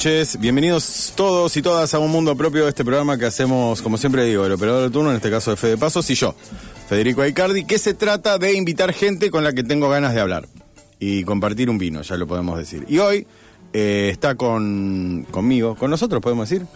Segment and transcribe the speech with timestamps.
[0.00, 0.40] noches.
[0.40, 4.24] Bienvenidos todos y todas a un mundo propio de este programa que hacemos, como siempre
[4.24, 6.34] digo, el operador de turno, en este caso de Fede Pasos, y yo,
[6.88, 10.48] Federico Aicardi, que se trata de invitar gente con la que tengo ganas de hablar
[10.98, 12.86] y compartir un vino, ya lo podemos decir.
[12.88, 13.26] Y hoy
[13.74, 16.66] eh, está con, conmigo, con nosotros, podemos decir.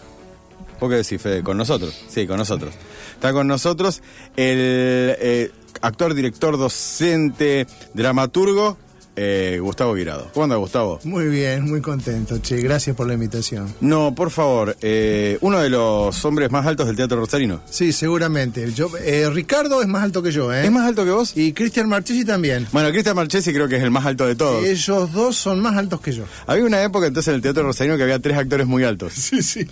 [0.79, 1.41] ¿Por qué decir, Fede?
[1.41, 1.99] Con nosotros.
[2.07, 2.75] Sí, con nosotros.
[3.15, 4.03] Está con nosotros
[4.35, 5.51] el eh,
[5.81, 8.77] actor, director, docente, dramaturgo,
[9.15, 10.29] eh, Gustavo Virado.
[10.33, 10.99] ¿Cómo anda, Gustavo?
[11.03, 12.61] Muy bien, muy contento, che.
[12.61, 13.73] Gracias por la invitación.
[13.81, 17.61] No, por favor, eh, uno de los hombres más altos del teatro rosarino.
[17.69, 18.71] Sí, seguramente.
[18.73, 20.65] Yo, eh, Ricardo es más alto que yo, ¿eh?
[20.65, 21.35] ¿Es más alto que vos?
[21.35, 22.67] Y Cristian Marchesi también.
[22.71, 24.65] Bueno, Cristian Marchesi creo que es el más alto de todos.
[24.65, 26.23] Ellos dos son más altos que yo.
[26.47, 29.13] Había una época entonces en el teatro rosarino que había tres actores muy altos.
[29.25, 29.67] Sí, sí.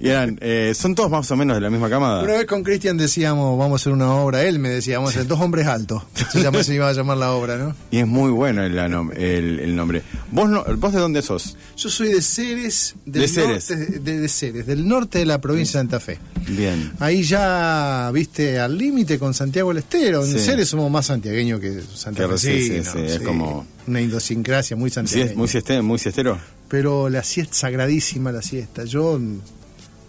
[0.00, 0.40] Y eran,
[0.74, 2.22] son todos más o menos de la misma camada.
[2.22, 4.42] Una vez con Cristian decíamos, vamos a hacer una obra.
[4.44, 6.02] Él me decía, vamos a hacer dos hombres altos.
[6.32, 7.76] Se, llama, se iba a llamar la obra, ¿no?
[7.90, 10.02] Y es muy bueno el, nom- el- el nombre.
[10.30, 11.56] ¿Vos, no- ¿Vos de dónde sos?
[11.76, 13.70] Yo soy de Ceres, del De Ceres.
[13.70, 16.18] norte de, de Ceres, del norte de la provincia de Santa Fe.
[16.48, 16.92] Bien.
[16.98, 20.24] Ahí ya, viste, al límite con Santiago del Estero.
[20.24, 20.38] En Sí.
[20.38, 22.36] Ceres somos más santiagueños que Santiago.
[22.38, 25.30] sí, sí, sí, es como- Una idiosincrasia muy ¿Sí santiagueña.
[25.32, 26.38] es muy, sieste- muy siestero?
[26.68, 28.84] Pero la siesta, sagradísima la siesta.
[28.84, 29.20] Yo,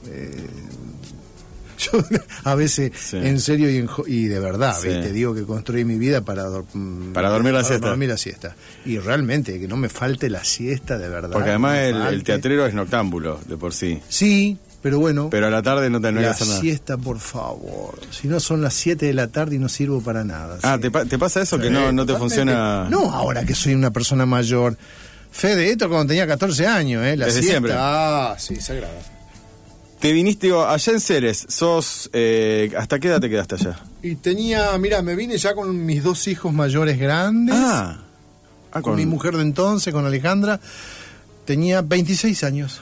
[0.07, 0.31] eh,
[1.77, 1.91] yo
[2.43, 3.17] a veces, Sí.
[3.17, 4.87] en serio y, en y de verdad, Sí.
[4.89, 5.11] ¿viste?
[5.11, 7.87] digo que construí mi vida para, mm, Para dormir la siesta.
[7.89, 8.55] dormir la siesta.
[8.85, 11.31] Y realmente, que no me falte la siesta de verdad.
[11.31, 13.99] Porque además el, el teatrero es noctámbulo de por sí.
[14.09, 15.29] Sí, pero bueno.
[15.31, 16.35] Pero a la tarde no te no la nada.
[16.59, 17.99] siesta, por favor.
[18.11, 20.57] Si no son las 7 de la tarde y no sirvo para nada.
[20.61, 20.81] Ah, sí.
[20.83, 21.57] ¿te, pa- te pasa eso?
[21.57, 22.87] que no, no te funciona.
[22.89, 24.77] No, ahora que soy una persona mayor.
[25.31, 27.17] Fede, esto cuando tenía 14 años, ¿eh?
[27.17, 27.51] La Desde siesta.
[27.53, 27.73] siempre.
[27.75, 28.93] Ah, sí, sagrada.
[30.05, 32.11] Te viniste digo, allá en Ceres, sos.
[32.13, 33.79] eh, ¿Hasta qué edad te quedaste allá?
[34.03, 37.55] Y tenía, mira, me vine ya con mis dos hijos mayores grandes.
[37.57, 38.03] Ah,
[38.71, 40.59] ah, con, mi mujer de entonces, con Alejandra.
[41.45, 42.81] Tenía 26 años.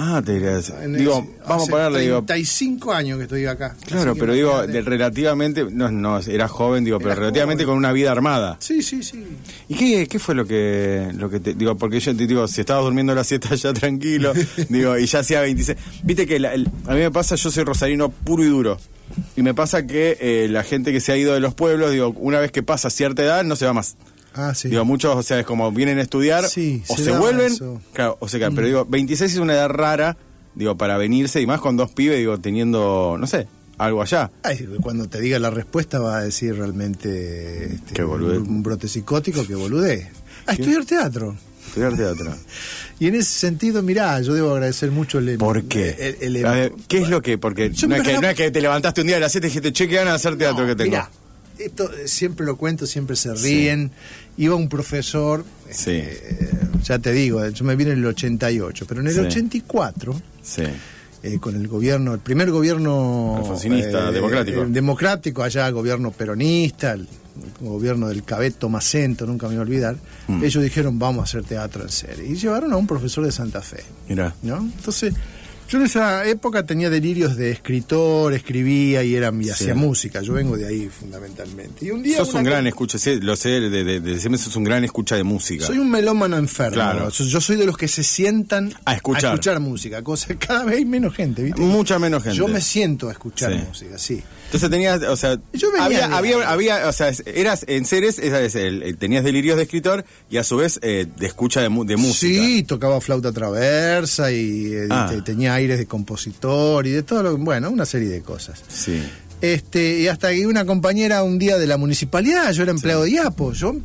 [0.00, 2.22] Ah, te el- Digo, vamos a digo.
[2.22, 3.74] 35 años que estoy acá.
[3.84, 5.64] Claro, pero digo, de- relativamente.
[5.72, 7.72] No, no, era joven, digo, pero relativamente joven.
[7.74, 8.58] con una vida armada.
[8.60, 9.24] Sí, sí, sí.
[9.68, 11.54] ¿Y qué, qué fue lo que, lo que te.
[11.54, 14.34] Digo, porque yo te digo, si estabas durmiendo la siesta ya tranquilo,
[14.68, 15.76] digo, y ya hacía 26.
[16.04, 18.78] Viste que la- el- a mí me pasa, yo soy rosarino puro y duro.
[19.36, 22.10] Y me pasa que eh, la gente que se ha ido de los pueblos, digo,
[22.18, 23.96] una vez que pasa cierta edad, no se va más.
[24.34, 24.68] Ah, sí.
[24.68, 27.52] Digo, muchos, o sea, es como vienen a estudiar, Sí, o se vuelven,
[27.92, 28.54] claro, o se quedan.
[28.54, 30.16] Pero digo, 26 es una edad rara,
[30.54, 34.30] digo, para venirse, y más con dos pibes, digo, teniendo, no sé, algo allá.
[34.42, 38.38] Ay, cuando te diga la respuesta va a decir realmente este, boludez.
[38.38, 40.10] un, un brote psicótico que bolude.
[40.46, 41.36] A estudiar teatro.
[41.66, 42.34] Estudiar teatro.
[43.00, 45.38] Y en ese sentido, mirá, yo debo agradecer mucho el...
[45.38, 46.16] ¿Por qué?
[46.20, 47.38] el- el- A ver, ¿Qué es lo que?
[47.38, 49.50] Porque no es que, no es que te levantaste un día a las 7 y
[49.50, 50.90] dijiste, che, qué ganas de hacer teatro No, que tengo.
[50.96, 51.08] mirá,
[51.58, 53.90] esto eh, siempre lo cuento, siempre se ríen.
[54.36, 55.90] Iba un profesor, Sí.
[55.92, 56.50] eh,
[56.84, 59.20] ya te digo, yo me vine en el 88, pero en el Sí.
[59.20, 60.62] 84 Sí.
[61.22, 64.62] eh, con el gobierno, el primer gobierno Alfonsinista, democrático.
[64.62, 67.08] eh, democrático, allá gobierno peronista, el,
[67.60, 69.96] gobierno del Cabeto Macento, nunca me voy a olvidar,
[70.26, 70.42] Mm.
[70.44, 73.62] ellos dijeron vamos a hacer teatro en serie y llevaron a un profesor de Santa
[73.62, 74.34] Fe, Mira.
[74.42, 74.56] ¿no?
[74.58, 75.14] Entonces,
[75.68, 80.32] yo en esa época tenía delirios de escritor, escribía y era y hacía música, yo
[80.32, 81.84] vengo de ahí fundamentalmente.
[81.86, 84.56] Y un día Sos un gran escucha, sí, lo sé, de, de, de siempre sos
[84.56, 85.66] un gran escucha de música.
[85.66, 86.74] soy un melómano enfermo.
[86.74, 87.10] Claro.
[87.10, 89.60] Yo- soy de los que se sientan A escuchar.
[89.60, 91.60] música, cosa cada vez hay menos gente, ¿viste?
[91.60, 92.36] Mucha menos gente.
[92.38, 93.58] Yo me siento a escuchar Sí.
[93.68, 94.22] música, sí.
[94.48, 98.54] Entonces tenías, o sea, Yo había, había, había, o sea, eras en Ceres, esa es
[98.54, 102.16] el- el- tenías delirios de escritor y a su vez eh, de escucha de, música.
[102.16, 105.08] Sí, tocaba flauta traversa y eh, Ah.
[105.10, 108.62] te- tenía aires de compositor y de todo lo bueno, una serie de cosas.
[108.68, 109.02] Sí.
[109.42, 113.10] Este, y hasta que una compañera un día de la municipalidad, yo era empleado de
[113.10, 113.76] IAPOS, yo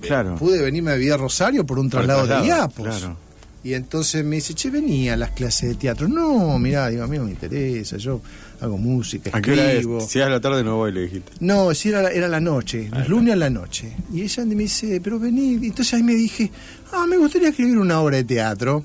[0.00, 0.36] Claro.
[0.36, 2.86] pude venirme a vivir a Rosario por un el traslado, de traslado, IAPOS.
[2.86, 3.16] claro.
[3.64, 6.08] Y entonces me dice, che, venía a las clases de teatro.
[6.08, 8.20] No, mirá, digo, a mí no me interesa, yo
[8.62, 9.78] hago música, ¿A qué hora es?
[9.80, 10.00] escribo.
[10.00, 11.32] Si es a la tarde no voy, le dijiste.
[11.40, 13.92] No, sí, era, la- era la noche, los lunes a la noche.
[14.12, 15.54] Y ella me dice, pero vení.
[15.66, 16.50] Entonces ahí me dije,
[16.92, 18.84] ah, me gustaría escribir una obra de teatro.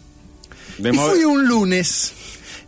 [0.77, 2.13] De y fui un lunes.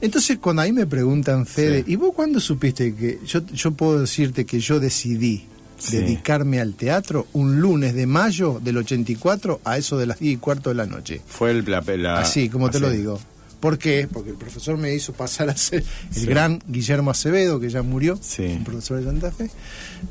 [0.02, 1.92] Entonces, cuando ahí me preguntan, Fede, Sí.
[1.92, 5.44] ¿y vos cuándo supiste que yo, yo puedo decirte que yo decidí
[5.78, 5.98] Sí.
[5.98, 10.38] dedicarme al teatro un lunes de mayo del 84 a eso de las 10 y
[10.38, 11.22] cuarto de la noche?
[11.28, 13.20] Fue el, la, la- Así, como te lo digo.
[13.60, 14.08] ¿Por qué?
[14.12, 16.26] Porque el profesor me hizo pasar a ser el Sí.
[16.26, 18.44] gran Guillermo Acevedo, que ya murió, Sí.
[18.44, 19.50] un profesor de Santa Fe,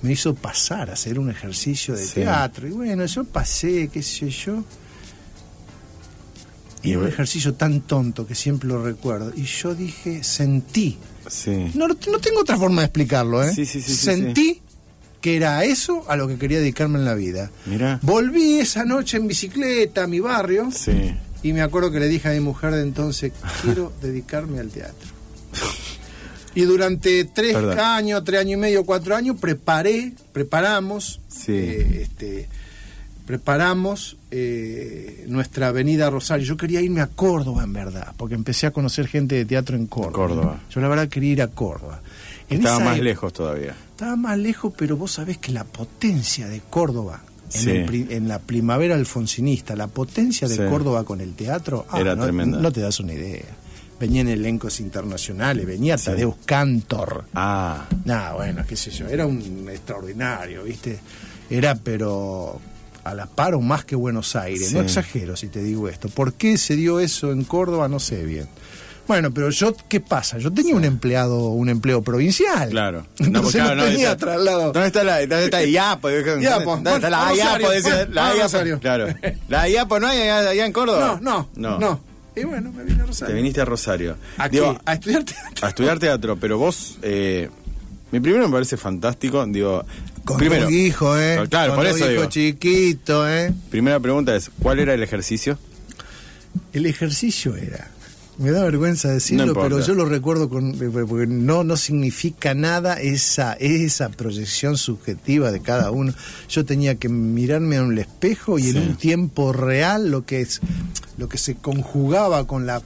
[0.02, 2.14] me hizo pasar a hacer un ejercicio de Sí.
[2.16, 2.68] teatro.
[2.68, 4.62] Y bueno, yo pasé, qué sé yo.
[6.82, 9.32] Y Y un ejercicio tan tonto que siempre lo recuerdo.
[9.34, 10.96] Y yo dije, sentí.
[11.28, 11.70] Sí.
[11.74, 13.52] No, no tengo otra forma de explicarlo, ¿eh?
[13.54, 14.60] Sí, sí, sí, Sentí
[15.20, 17.50] que era eso a lo que quería dedicarme en la vida.
[17.66, 17.98] Mira.
[18.02, 20.70] Volví esa noche en bicicleta a mi barrio.
[20.70, 21.12] Sí.
[21.42, 23.32] Y me acuerdo que le dije a mi mujer de entonces,
[23.62, 25.08] quiero dedicarme al teatro.
[26.54, 27.78] Y durante tres Perdón.
[27.78, 31.52] años, tres años y medio, cuatro años, preparé, preparamos, Sí.
[31.52, 32.48] eh, este,
[33.26, 36.44] preparamos eh, nuestra avenida Rosario.
[36.46, 39.86] Yo quería irme a Córdoba, en verdad, porque empecé a conocer gente de teatro en
[39.86, 40.12] Córdoba.
[40.12, 40.60] Córdoba.
[40.70, 42.00] Yo la verdad quería ir a Córdoba.
[42.50, 43.76] En Estaba más época- lejos todavía.
[43.90, 47.20] estaba más lejos, pero vos sabés que la potencia de Córdoba,
[47.54, 50.62] en, el en la primavera alfonsinista, la potencia de Sí.
[50.68, 52.58] Córdoba con el teatro, ah, Era no, tremenda.
[52.60, 53.44] no te das una idea.
[54.00, 56.06] Venían elencos internacionales, venía Sí.
[56.06, 57.24] Tadeusz Cantor.
[57.34, 60.98] Ah, Nada, bueno, qué sé yo, era un extraordinario, ¿viste?
[61.50, 62.60] Era, pero
[63.04, 64.72] a la par o más que Buenos Aires.
[64.72, 66.08] No exagero si te digo esto.
[66.10, 67.88] ¿Por qué se dio eso en Córdoba?
[67.88, 68.46] No sé bien.
[69.08, 70.36] Bueno, pero yo, ¿qué pasa?
[70.38, 72.68] Yo tenía un empleado, un empleo provincial.
[72.68, 73.06] claro.
[73.18, 74.72] Entonces claro, no, tenía traslado.
[74.72, 76.10] ¿Dónde está la, dónde está Iapo?
[76.10, 77.68] ¿Dónde Iapo, está Juan- la Iapo?
[78.12, 78.78] La Iapo, Rosario.
[78.80, 79.06] Claro.
[79.48, 81.18] La Iapo no hay allá, en Córdoba.
[81.22, 82.00] No, no, no,
[82.36, 83.34] Y bueno, me vine a Rosario.
[83.34, 84.16] Te viniste a Rosario.
[84.36, 85.66] Aquí, Digo, a estudiar teatro.
[85.66, 87.48] a estudiar teatro, pero vos, eh,
[88.12, 89.84] mi primero me parece fantástico, digo,
[90.24, 91.46] Con primero, tu hijo, ¿eh?
[91.48, 92.24] Claro, Con por tu eso hijo digo.
[92.26, 93.52] chiquito, ¿eh?
[93.70, 95.58] Primera pregunta es, ¿cuál era el ejercicio?
[96.74, 97.88] El ejercicio era.
[98.38, 102.54] Me da vergüenza decirlo, No pero yo lo recuerdo con, eh, porque no, no significa
[102.54, 106.14] nada esa, esa proyección subjetiva de cada uno.
[106.48, 108.70] Yo tenía que mirarme en el espejo y Sí.
[108.70, 110.60] en un tiempo real lo que es,
[111.16, 112.80] lo que se conjugaba con la,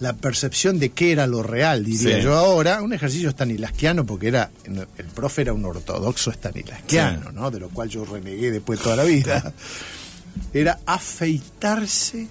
[0.00, 2.22] la percepción de qué era lo real, diría Sí.
[2.22, 7.34] yo ahora, un ejercicio estanislasquiano, porque era, el profe era un ortodoxo estanislasquiano, Sí.
[7.34, 7.50] ¿no?
[7.52, 9.52] De lo cual yo renegué después toda la vida.
[10.52, 12.28] Era afeitarse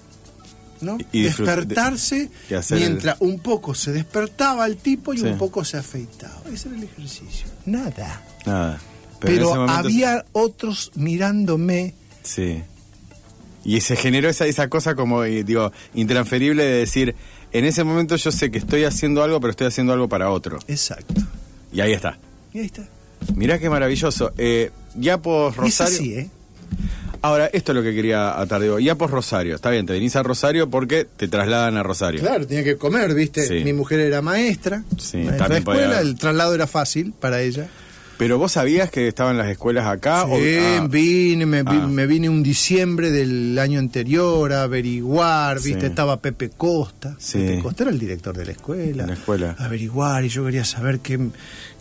[0.80, 0.98] ¿no?
[1.12, 5.24] Y despertarse y el- mientras un poco se despertaba el tipo y Sí.
[5.24, 6.40] un poco se afeitaba.
[6.52, 7.46] Ese era el ejercicio.
[7.66, 8.22] Nada.
[8.44, 8.80] Nada.
[9.20, 11.94] Pero, momento- había otros mirándome.
[12.22, 12.62] Sí.
[13.64, 17.14] Y se generó esa, esa cosa como, eh, digo, intransferible de decir,
[17.52, 20.58] en ese momento yo sé que estoy haciendo algo, pero estoy haciendo algo para otro.
[20.68, 21.14] Exacto.
[21.72, 22.18] Y ahí está.
[22.52, 22.86] Y ahí está.
[23.34, 24.32] Mirá qué maravilloso.
[24.38, 26.18] Eh, ya por Rosario.
[26.20, 26.30] ¿eh?
[27.26, 28.60] Ahora, esto es lo que quería atar.
[28.60, 29.54] Digo, ya por Rosario.
[29.56, 32.20] Está bien, te venís a Rosario porque te trasladan a Rosario.
[32.20, 33.46] Claro, tenía que comer, ¿viste?
[33.46, 33.64] Sí.
[33.64, 34.84] Mi mujer era maestra.
[34.98, 37.68] Sí, maestra de escuela, podía- el traslado era fácil para ella.
[38.18, 40.24] Pero vos sabías que estaban las escuelas acá.
[40.24, 41.86] o- Sí, ah, vine, me, Ah.
[41.86, 45.70] me vine un diciembre del año anterior a averiguar, Sí.
[45.72, 47.14] viste, estaba Pepe Costa.
[47.18, 47.38] Sí.
[47.38, 49.02] Pepe Costa era el director de la escuela.
[49.02, 49.56] De la escuela.
[49.58, 51.18] Averiguar y yo quería saber qué,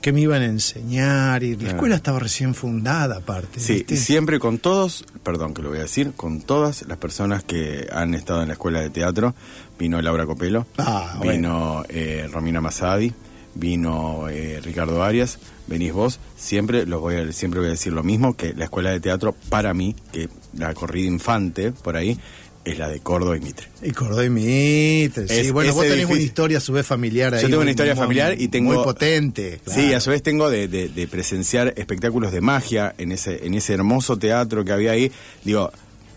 [0.01, 3.59] qué me iban a enseñar y la escuela estaba recién fundada aparte.
[3.61, 7.87] Sí, siempre con todos, perdón que lo voy a decir, con todas las personas que
[7.93, 9.33] han estado en la escuela de teatro,
[9.79, 13.13] vino Laura Copelo, Ah, vino eh, Romina Masadi,
[13.55, 18.03] vino eh, Ricardo Arias, venís vos, siempre los voy a, siempre voy a decir lo
[18.03, 22.17] mismo, que la escuela de teatro para mí, que la corrida infante por ahí,
[22.63, 23.67] es la de Córdoba y Mitre.
[23.83, 25.33] Y Córdoba y Mitre, sí.
[25.35, 27.41] Es- bueno, vos tenés una historia a su vez familiar ahí.
[27.43, 28.73] Yo tengo una historia muy- familiar y tengo...
[28.73, 29.59] Muy potente.
[29.67, 29.97] Sí, claro.
[29.97, 33.73] a su vez tengo de, de- de presenciar espectáculos de magia en ese, en ese
[33.75, 35.11] hermoso teatro que había ahí.
[35.43, 35.71] Digo,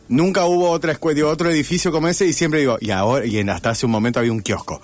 [0.09, 3.37] nunca hubo otra escuela, digo, otro edificio como ese y siempre digo, y ahora, y
[3.37, 4.81] en, hasta hace un momento había un kiosco.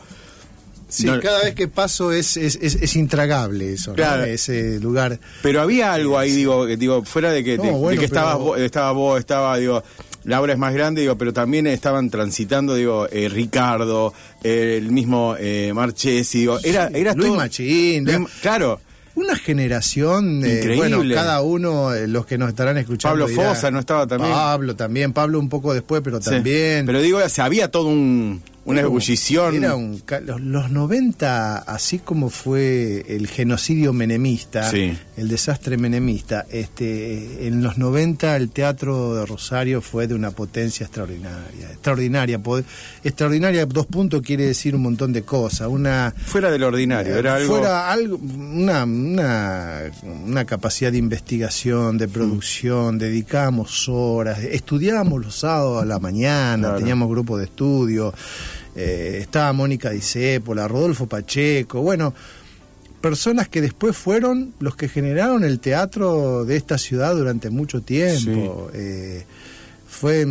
[0.95, 3.95] Sí, No- cada vez que paso es, es, es, es intragable eso.
[3.97, 5.19] Ese lugar.
[5.43, 8.45] Pero había algo ahí, digo, digo fuera de que, No, de, de que estabas pero-
[8.45, 9.83] vos, estaba vos, estaba, digo,
[10.23, 15.35] Laura es más grande, digo, pero también estaban transitando, digo, eh, Ricardo, eh, el mismo
[15.39, 18.81] eh, Marchesi, digo, era, era Luis todo- Machín, Luis- claro,
[19.17, 20.43] Una generación,
[20.77, 23.11] bueno, cada uno, eh, los que nos estarán escuchando.
[23.25, 24.33] Pablo dirá, Fosa no estaba también.
[24.33, 26.31] Pablo también, Pablo un poco después, pero Sí.
[26.31, 26.85] también.
[26.87, 29.55] Pero digo, se había todo un, una Era ebullición.
[29.57, 34.97] Era un, ca- los, los 90, así como fue el genocidio menemista, Sí.
[35.17, 40.85] el desastre menemista, este, en los 90 el teatro de Rosario fue de una potencia
[40.85, 41.71] extraordinaria.
[41.73, 42.41] Extraordinaria.
[43.03, 45.69] Extraordinaria, dos puntos quiere decir un montón de cosas.
[45.69, 46.15] Una.
[46.27, 47.57] Fuera del ordinario, era algo.
[47.57, 49.81] Fuera algo, una, una,
[50.27, 56.79] una capacidad de investigación, de producción, dedicábamos horas, estudiábamos los sábados a la mañana, Claro.
[56.79, 58.15] teníamos grupo de estudio.
[58.77, 62.15] Eh, estaba Mónica Discépola, Rodolfo Pacheco, bueno,
[63.01, 68.71] personas que después fueron los que generaron el teatro de esta ciudad durante mucho tiempo.
[68.73, 69.25] Eh,
[69.87, 70.27] fue,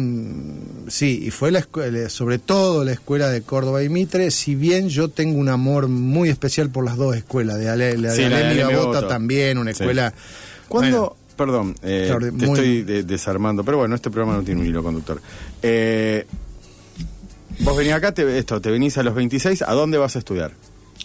[0.90, 4.90] sí, y fue la escuela, sobre todo la escuela de Córdoba y Mitre, si bien
[4.90, 9.08] yo tengo un amor muy especial por las dos escuelas, de Ale, la Sí, de
[9.08, 9.82] también, una Sí.
[9.84, 10.14] escuela...
[10.70, 14.62] Bueno, Perdón, eh, Extraordi- te muy- estoy de- desarmando, pero bueno, este programa no tiene
[14.62, 15.20] un hilo conductor.
[15.64, 16.26] Eh,
[17.60, 20.52] vos venís acá, te, esto, te venís a los 26, ¿a dónde vas a estudiar?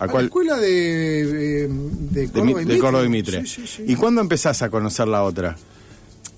[0.01, 0.69] ¿A a la escuela de,
[1.27, 2.79] de De, Córdoba de.
[2.79, 3.41] Córdoba y Mitre.
[3.47, 3.85] Sí, sí, sí.
[3.87, 5.57] ¿Y cuándo empezás a conocer la otra?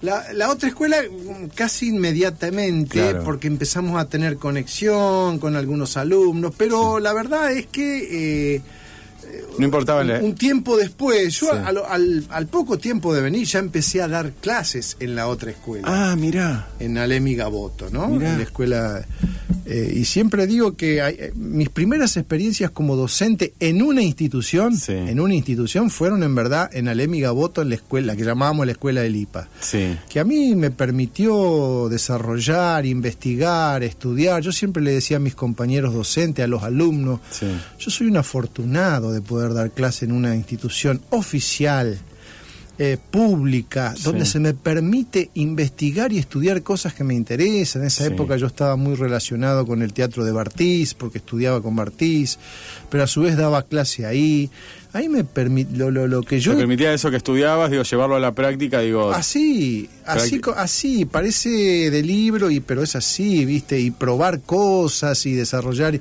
[0.03, 3.23] La, la otra escuela mm, casi inmediatamente, Claro.
[3.25, 8.63] porque empezamos a tener conexión con algunos alumnos, pero la verdad es que eh,
[9.61, 11.57] No importaba un, tiempo después, yo Sí.
[11.65, 15.87] al, al poco tiempo de venir ya empecé a dar clases en la otra escuela.
[15.89, 16.69] Ah, mirá.
[16.79, 18.09] en Alemi Gaboto, ¿no?
[18.09, 18.31] Mirá.
[18.33, 19.05] En la escuela.
[19.67, 24.77] eh, y siempre digo que hay- eh, mis primeras experiencias como docente en una institución,
[24.77, 24.93] Sí.
[24.95, 28.73] en una institución, fueron en verdad en Alemi Gaboto, en la escuela, que llamábamos la
[28.73, 29.49] escuela del IPA.
[29.61, 29.97] Sí.
[30.09, 34.43] Que a mí me permitió desarrollar, investigar, estudiar.
[34.43, 37.21] Yo siempre le decía a mis compañeros docentes, a los alumnos,
[37.79, 41.99] yo soy un afortunado de poder dar clase en una institución oficial,
[42.83, 44.05] eh, pública, Sí.
[44.05, 47.83] donde se me permite investigar y estudiar cosas que me interesan.
[47.83, 48.13] En esa Sí.
[48.15, 52.39] época yo estaba muy relacionado con el teatro de Bartiz, porque estudiaba con Bartiz,
[52.89, 54.49] pero a su vez daba clase ahí.
[54.95, 58.17] Ahí me permite lo, lo, lo que yo ¿Te permitía eso que estudiabas, digo, llevarlo
[58.17, 59.13] a la práctica, digo...
[59.13, 61.51] Así, así, así, parece
[61.91, 63.79] de libro, y pero es así, ¿viste?
[63.79, 66.01] Y probar cosas y desarrollar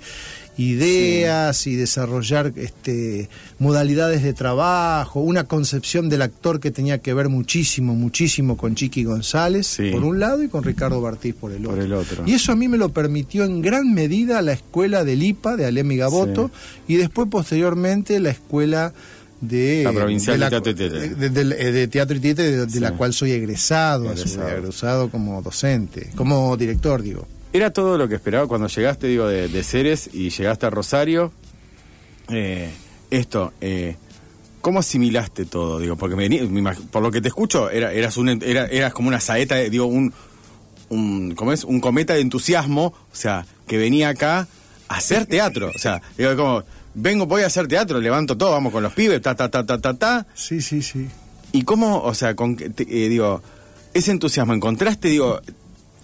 [0.60, 7.30] ideas y desarrollar este, modalidades de trabajo, una concepción del actor que tenía que ver
[7.30, 9.92] muchísimo, muchísimo con Chiqui González, Sí.
[9.92, 11.84] por un lado, y con Ricardo Bartiz por el Por otro.
[11.86, 12.24] el otro.
[12.26, 15.66] Y eso a mí me lo permitió en gran medida la escuela del IPA, de
[15.66, 16.52] Alemi Gaboto,
[16.88, 18.94] y después posteriormente la escuela
[19.42, 21.30] de La provincial de la- Teatro y de,
[21.72, 22.80] de- Teatro y de, Sí.
[22.82, 24.12] la cual soy su Egresado.
[24.12, 27.26] egresado como docente, como director, digo.
[27.52, 31.32] ¿Era todo lo que esperaba cuando llegaste, digo, de, de Ceres y llegaste a Rosario?
[32.30, 32.70] Eh,
[33.10, 33.96] esto, eh,
[34.62, 35.80] ¿cómo asimilaste todo?
[35.80, 39.08] Digo, porque me me por lo que te escucho, era, eras, un, era, eras como
[39.08, 40.14] una saeta, digo, un,
[40.90, 41.64] un, ¿cómo es?
[41.64, 44.48] Un cometa de entusiasmo, o sea, que venía acá
[44.88, 45.72] a hacer teatro.
[45.74, 46.64] O sea, digo, como,
[46.94, 49.80] vengo, voy a hacer teatro, levanto todo, vamos con los pibes, ta, ta, ta, ta,
[49.82, 50.28] ta, ta.
[50.36, 51.08] Sí, sí, sí.
[51.52, 53.42] ¿Y cómo, o sea, con, te- eh, digo,
[53.96, 55.42] ese entusiasmo, encontraste, digo,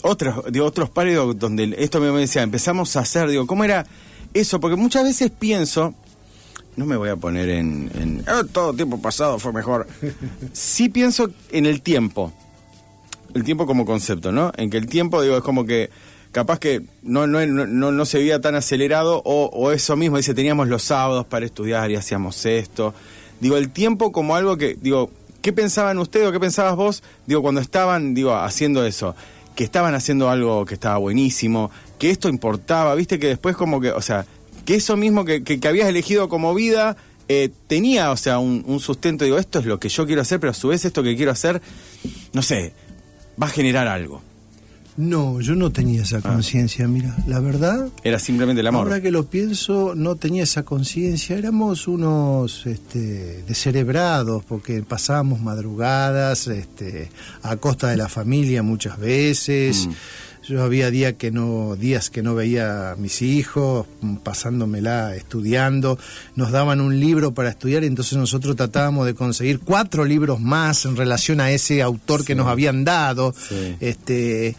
[0.06, 3.86] otros, digo, otros pares donde esto me decía, empezamos a hacer, digo, ¿cómo era
[4.34, 4.60] eso?
[4.60, 5.94] Porque muchas veces pienso,
[6.76, 9.88] no me voy a poner en, en "Ah, todo tiempo pasado fue mejor.
[10.54, 12.32] Sí pienso en el tiempo,
[13.34, 14.52] el tiempo como concepto, ¿no?
[14.58, 15.90] En que el tiempo, digo, es como que
[16.32, 20.18] capaz que no, no, no, no, no se veía tan acelerado o, o eso mismo,
[20.18, 22.94] dice, teníamos los sábados para estudiar y hacíamos esto.
[23.40, 25.10] Digo, el tiempo como algo que, digo,
[25.42, 29.16] ¿qué pensaban ustedes o qué pensabas vos, digo, cuando estaban, digo, haciendo eso?
[29.56, 33.92] Que estaban haciendo algo que estaba buenísimo, que esto importaba, viste que después como que,
[33.92, 34.26] o sea,
[34.66, 36.98] que eso mismo que, que, habías elegido como vida
[37.28, 40.40] eh, tenía, o sea, un, un sustento, digo, esto es lo que yo quiero hacer,
[40.40, 41.62] pero a su vez esto que quiero hacer,
[42.34, 42.74] no sé,
[43.42, 44.22] va a generar algo.
[44.98, 47.90] No, yo no tenía esa conciencia, mira, la verdad.
[48.04, 48.88] Era simplemente el amor.
[48.88, 51.38] Ahora que lo pienso, no tenía esa conciencia.
[51.38, 57.10] Éramos unos este, descerebrados porque pasábamos madrugadas este,
[57.44, 59.88] a costa de la familia muchas veces.
[59.88, 59.92] Mm.
[60.48, 65.98] Yo había día que no, días que no veía a mis hijos, mm, pasándomela estudiando.
[66.36, 70.86] Nos daban un libro para estudiar y entonces nosotros tratábamos de conseguir cuatro libros más
[70.86, 73.34] en relación a ese autor que nos habían dado.
[73.34, 73.76] Sí.
[73.80, 74.56] Este,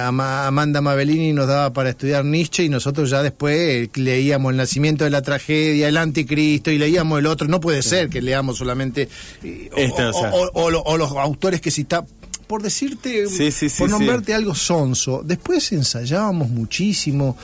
[0.00, 4.56] Ama- Amanda Mabellini nos daba para estudiar Nietzsche y nosotros ya después eh, leíamos El
[4.56, 7.46] nacimiento de la tragedia, El anticristo y leíamos el otro.
[7.48, 9.08] No puede ser que leamos solamente
[9.42, 10.96] eh, o, Este, o sea.
[10.98, 12.04] los autores que cita
[12.46, 15.22] por decirte, Sí, sí, sí, por nombrarte algo sonso.
[15.24, 17.36] Después ensayábamos muchísimo.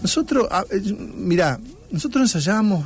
[0.00, 0.80] Nosotros, ah, eh,
[1.16, 1.58] mirá,
[1.90, 2.84] nosotros ensayábamos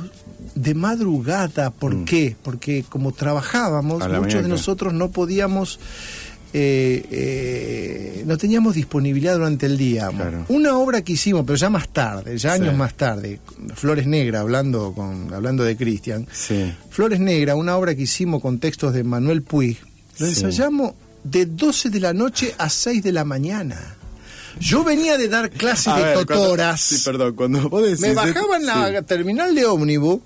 [0.55, 1.69] de madrugada.
[1.69, 2.05] ¿Por Mm.
[2.05, 2.35] qué?
[2.41, 5.79] Porque como trabajábamos, muchos de nosotros no podíamos
[6.55, 10.09] eh, eh, no teníamos disponibilidad durante el día.
[10.09, 10.45] Claro.
[10.49, 12.61] Una obra que hicimos, pero ya más tarde, ya Sí.
[12.61, 13.39] años más tarde,
[13.75, 16.27] Flores Negras, hablando, con, hablando de Cristian.
[16.31, 16.71] Sí.
[16.89, 19.77] Flores Negras, una obra que hicimos con textos de Manuel Puig,
[20.19, 20.33] lo Sí.
[20.33, 20.93] ensayamos
[21.23, 23.95] de 12 de la noche a 6 de la mañana.
[24.59, 26.79] Yo venía de dar clases A de ver, cuando- totoras.
[26.81, 28.01] sí, perdón, cuando vos decís...
[28.01, 30.19] Me bajaba en la terminal de ómnibus,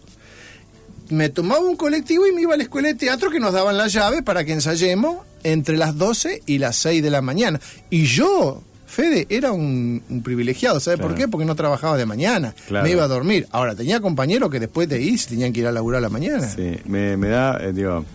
[1.10, 3.78] me tomaba un colectivo y me iba a la escuela de teatro que nos daban
[3.78, 5.20] la llave para que ensayemos
[5.52, 7.60] entre las 12 y las 6 de la mañana.
[7.90, 11.10] Y yo Fede era un, un privilegiado, ¿sabes Claro.
[11.14, 11.28] por qué?
[11.28, 12.86] Porque no trabajaba de mañana, Claro.
[12.86, 13.46] me iba a dormir.
[13.52, 16.48] Ahora, tenía compañeros que después de ir tenían que ir a laburar a la mañana.
[16.48, 18.06] Sí, me, me da, eh, digo,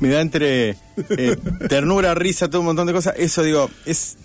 [0.00, 1.36] me da entre eh,
[1.68, 3.14] ternura, risa, todo un montón de cosas.
[3.18, 4.16] Eso, digo, es.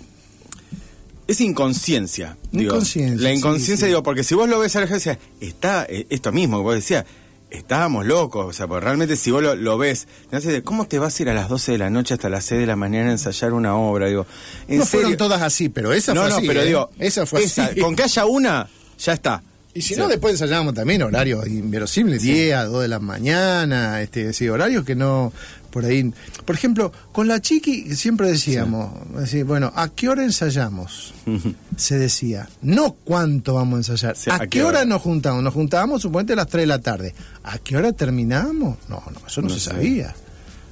[1.28, 2.38] Es inconsciencia.
[2.54, 2.72] digo.
[2.76, 3.90] Inconsciencia, La inconsciencia, sí.
[3.90, 6.76] digo, porque si vos lo ves a la agencia, está eh, esto mismo que vos
[6.76, 7.04] decías,
[7.52, 8.46] estábamos locos.
[8.48, 11.30] O sea, porque realmente si vos lo, lo ves, de, ¿cómo te vas a ir
[11.30, 13.76] a las 12 de la noche hasta las 6 de la mañana a ensayar una
[13.76, 14.08] obra?
[14.08, 14.26] Digo,
[14.68, 16.48] ¿en No fueron todas así, pero esa no, fue no, así.
[16.48, 16.66] pero ¿eh?
[16.66, 17.80] digo, esa fue así.
[17.82, 18.68] con que haya una,
[19.00, 19.44] ya está.
[19.74, 20.00] Y si Sí.
[20.00, 24.84] no, después ensayábamos también horarios inverosímiles, 10 a 2 de la mañana, este, sí, horarios
[24.84, 25.32] que no,
[25.78, 26.12] por ahí.
[26.44, 31.14] Por ejemplo, con la chiqui siempre decíamos, decir, bueno, ¿a qué hora ensayamos?
[31.78, 35.44] Se decía, no cuánto vamos a ensayar, Sí, ¿a, qué hora, nos juntamos?
[35.44, 37.14] Nos juntábamos suponete a las 3 de la tarde.
[37.44, 38.80] ¿A qué hora terminamos?
[38.90, 40.16] No, no, eso no, No se sabía.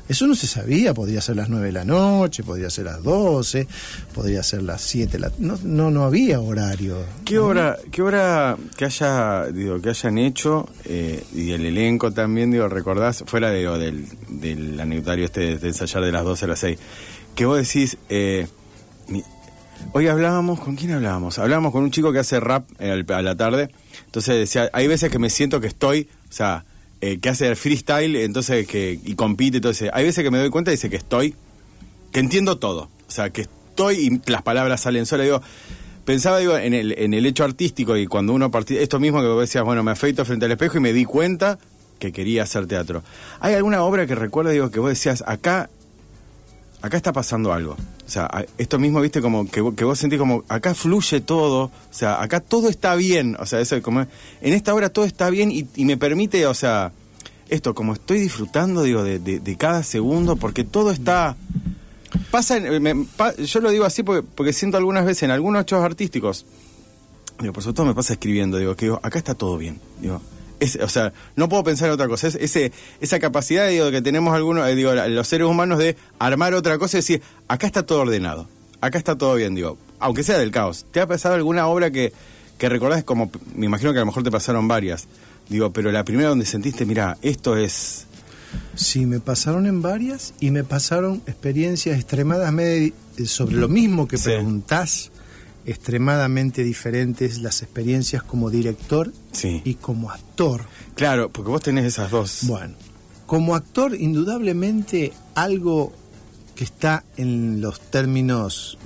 [0.07, 3.67] Eso no se sabía, podría ser las 9 de la noche, podría ser las 12,
[4.13, 6.97] podría ser las 7 de la no, no, no había horario.
[7.25, 12.51] ¿Qué obra, qué obra que haya, digo, que hayan hecho eh, y el elenco también,
[12.51, 16.59] digo, recordás, fuera digo, del, del anecdotario este de, ensayar de las 12 a las
[16.59, 16.77] 6,
[17.33, 18.47] que vos decís, eh,
[19.91, 21.39] hoy hablábamos, ¿con quién hablábamos?
[21.39, 23.71] Hablábamos con un chico que hace rap eh, a la tarde,
[24.05, 26.63] entonces decía, hay veces que me siento que estoy, o sea,
[27.01, 30.49] eh, que hace el freestyle, entonces que, y compite, entonces, hay veces que me doy
[30.49, 31.35] cuenta y dice que estoy,
[32.11, 32.89] que entiendo todo.
[33.07, 35.25] O sea, que estoy y las palabras salen solas.
[35.25, 35.41] Digo,
[36.05, 39.27] pensaba digo, en, el, en el hecho artístico y cuando uno partía, esto mismo que
[39.27, 41.59] vos decías, bueno, me afeito frente al espejo y me di cuenta
[41.99, 43.03] que quería hacer teatro.
[43.39, 45.69] ¿Hay alguna obra que recuerda, digo, que vos decías, acá,
[46.81, 47.75] acá está pasando algo?
[48.05, 52.21] O sea, esto mismo, viste, como que, vos- sentís como, acá fluye todo, o sea,
[52.21, 55.49] acá todo está bien, o sea, eso es como, en esta obra todo está bien
[55.51, 56.91] y, y me permite, o sea,
[57.49, 61.35] esto, como estoy disfrutando, digo, de, de- cada segundo, porque todo está...
[62.31, 63.07] Pasa, me-
[63.43, 66.45] yo lo digo así porque, porque siento algunas veces en algunos hechos artísticos,
[67.39, 70.21] digo, por sobre todo me pasa escribiendo, digo, que digo, acá está todo bien, digo,
[70.59, 74.01] es, o sea, no puedo pensar en otra cosa, es, ese, esa capacidad, digo, que
[74.01, 77.85] tenemos algunos, eh, digo, los seres humanos de armar otra cosa y decir, acá está
[77.85, 78.47] todo ordenado,
[78.81, 80.85] acá está todo bien, digo, aunque sea del caos.
[80.91, 82.13] ¿Te ha pasado alguna obra que,
[82.57, 85.07] que recordás como, me imagino que a lo mejor te pasaron varias,
[85.49, 88.05] digo, pero la primera donde sentiste, mira, esto es...
[88.75, 94.17] Sí, me pasaron en varias y me pasaron experiencias extremadamente eh, sobre lo mismo que
[94.17, 94.25] Sí.
[94.25, 95.11] preguntás,
[95.65, 99.61] extremadamente diferentes las experiencias como director Sí.
[99.65, 100.65] y como actor.
[100.95, 102.39] Claro, porque vos tenés esas dos.
[102.43, 102.75] Bueno,
[103.25, 105.93] como actor, indudablemente algo
[106.55, 108.77] que está en los términos,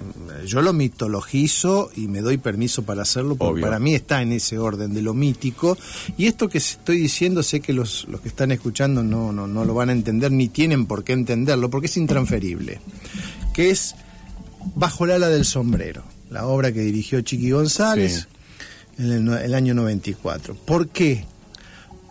[0.41, 3.65] mm, yo lo mitologizo y me doy permiso para hacerlo, porque Obvio.
[3.65, 5.77] para mí está en ese orden de lo mítico.
[6.17, 9.65] Y esto que estoy diciendo, sé que los, los que están escuchando no, no, no
[9.65, 12.81] lo van a entender, ni tienen por qué entenderlo, porque es intransferible.
[13.53, 13.95] Que es
[14.75, 18.27] Bajo el ala del sombrero, la obra que dirigió Chiqui González
[18.97, 19.03] Sí.
[19.03, 20.55] en el, año 94.
[20.55, 21.25] ¿Por qué?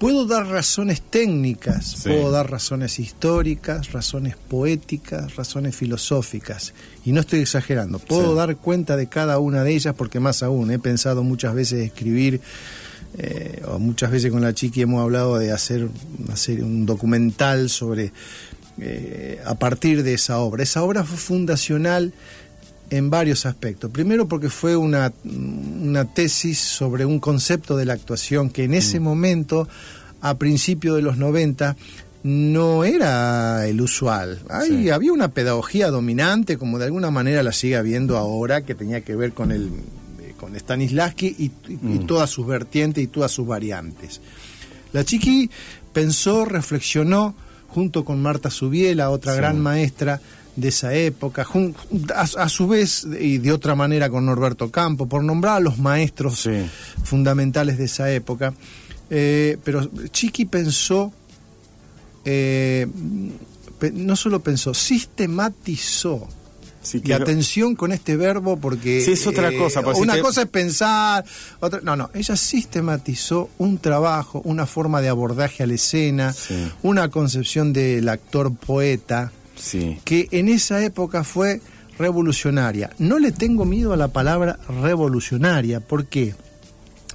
[0.01, 2.09] Puedo dar razones técnicas, Sí.
[2.09, 6.73] puedo dar razones históricas, razones poéticas, razones filosóficas.
[7.05, 7.99] Y no estoy exagerando.
[7.99, 8.37] Puedo Sí.
[8.37, 12.41] dar cuenta de cada una de ellas porque más aún he pensado muchas veces escribir,
[13.17, 15.89] eh, o muchas veces con la chiqui hemos hablado de hacer,
[16.33, 18.13] hacer un documental sobre,
[18.81, 20.63] eh, a partir de esa obra.
[20.63, 22.13] Esa obra fue fundacional
[22.91, 23.91] en varios aspectos.
[23.91, 28.99] Primero porque fue una, una tesis sobre un concepto de la actuación que en ese
[29.01, 29.69] momento,
[30.21, 31.77] a principios de los 90,
[32.25, 34.41] no era el usual.
[34.67, 34.91] Sí.
[34.91, 39.15] había una pedagogía dominante, como de alguna manera la sigue habiendo ahora, que tenía que
[39.17, 39.71] ver con el
[40.39, 42.07] con Stanislavski y, y- y Mm.
[42.07, 44.21] todas sus vertientes y todas sus variantes.
[44.93, 45.51] La chiqui
[45.93, 47.35] pensó, reflexionó
[47.67, 49.39] junto con Marta Subiela, otra Sí.
[49.39, 50.21] gran maestra
[50.61, 51.47] de esa época,
[52.15, 55.79] a, a su vez y de otra manera con Norberto Campo, por nombrar a los
[55.79, 56.67] maestros Sí.
[57.05, 58.53] fundamentales de esa época.
[59.11, 61.13] Eh, pero Chiqui pensó,
[62.25, 62.87] eh,
[63.93, 66.27] no solo pensó, sistematizó.
[66.81, 69.03] Sí, Y atención con este verbo porque...
[69.03, 71.25] Sí, es otra cosa, porque si una te- cosa es pensar,
[71.61, 71.81] otra...
[71.83, 76.71] No, no, ella sistematizó un trabajo, una forma de abordaje a la escena, Sí.
[76.83, 79.99] una concepción del actor poeta, Sí.
[80.05, 81.61] que en esa época fue
[81.99, 82.91] revolucionaria.
[82.99, 86.35] No le tengo miedo a la palabra revolucionaria, ¿por qué?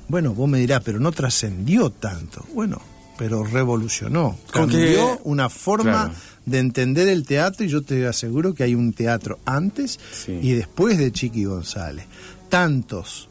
[0.10, 2.46] Bueno, vos me dirás, pero no trascendió tanto.
[2.54, 2.82] Bueno,
[3.18, 4.38] pero revolucionó.
[4.52, 6.14] Cambió una forma Claro.
[6.46, 10.38] de entender el teatro y yo te aseguro que hay un teatro antes Sí.
[10.42, 12.06] y después de Chiqui González.
[12.50, 13.30] Tantos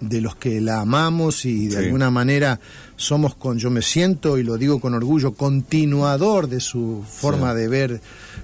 [0.00, 1.84] de los que la amamos y de Sí.
[1.86, 2.60] alguna manera
[2.96, 7.60] somos con, yo me siento y lo digo con orgullo, continuador de su forma Sí.
[7.60, 8.00] de ver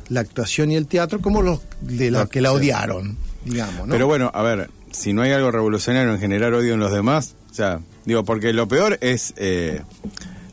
[0.09, 3.17] la actuación y el teatro, como los de los que la odiaron.
[3.45, 3.93] digamos, ¿no?
[3.93, 7.35] Pero bueno, a ver, si no hay algo revolucionario en generar odio en los demás,
[7.51, 9.81] o sea, digo, porque lo peor es eh,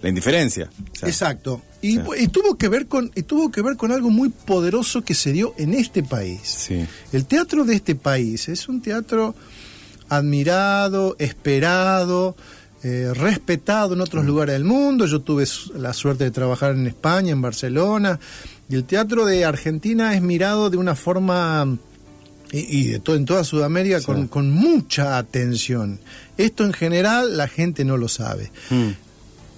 [0.02, 0.70] la indiferencia.
[0.94, 1.62] o sea, Exacto.
[1.82, 5.32] Y, tuvo que ver con y tuvo que ver con algo muy poderoso que se
[5.32, 6.42] dio en este país.
[6.44, 6.86] Sí.
[7.14, 9.36] El teatro de este país es un teatro
[10.10, 12.36] admirado, esperado,
[12.84, 15.06] eh, respetado en otros lugares del mundo.
[15.06, 18.20] Yo tuve la suerte de trabajar en España, en Barcelona,
[18.70, 21.78] y el teatro de Argentina es mirado de una forma
[22.52, 26.00] y, y de to- en toda Sudamérica con, con mucha atención.
[26.38, 28.52] Esto en general la gente no lo sabe.
[28.70, 28.90] Mm,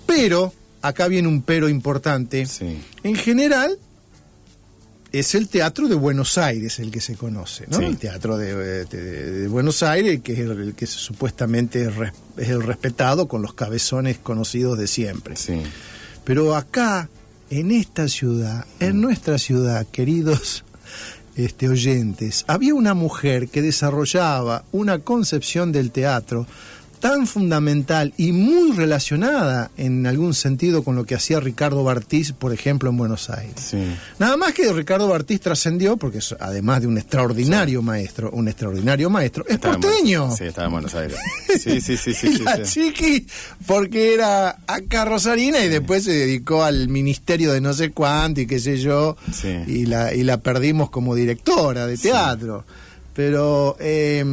[0.05, 2.45] Pero, acá viene un pero importante.
[2.45, 2.79] sí.
[3.03, 3.77] En general,
[5.11, 7.77] es el teatro de Buenos Aires el que se conoce, ¿no?
[7.79, 7.85] Sí.
[7.85, 12.13] El teatro de, de- de Buenos Aires, que es el, el que supuestamente es, res-
[12.37, 15.35] es el respetado con los cabezones conocidos de siempre.
[15.35, 15.61] Sí.
[16.23, 17.09] Pero acá,
[17.49, 20.63] en esta ciudad, en nuestra ciudad, queridos
[21.35, 26.45] este, oyentes, había una mujer que desarrollaba una concepción del teatro
[26.99, 32.53] tan fundamental y muy relacionada en algún sentido con lo que hacía Ricardo Bartiz, por
[32.53, 33.55] ejemplo, en Buenos Aires.
[33.57, 33.77] Sí.
[34.19, 39.09] Nada más que Ricardo Bartiz trascendió, porque es, además de un extraordinario maestro, un extraordinario
[39.09, 40.35] maestro, es Estaba en Buenos- porteño.
[40.35, 41.17] Sí, estaba en Buenos Aires.
[41.59, 42.27] Sí, sí, sí, sí.
[42.27, 43.25] y la chiqui,
[43.65, 48.47] porque era acá Rosarina y después se dedicó al ministerio de no sé cuánto y
[48.47, 49.49] qué sé yo, Sí.
[49.67, 52.65] y, la, y la perdimos como directora de teatro.
[53.13, 54.23] Pero, eh,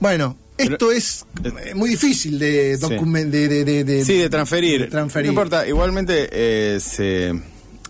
[0.00, 2.86] bueno, esto Pero- es eh, muy difícil de, Sí.
[3.30, 4.88] de, de, de- Sí, de transferir.
[4.92, 7.32] No importa, igualmente eh, se,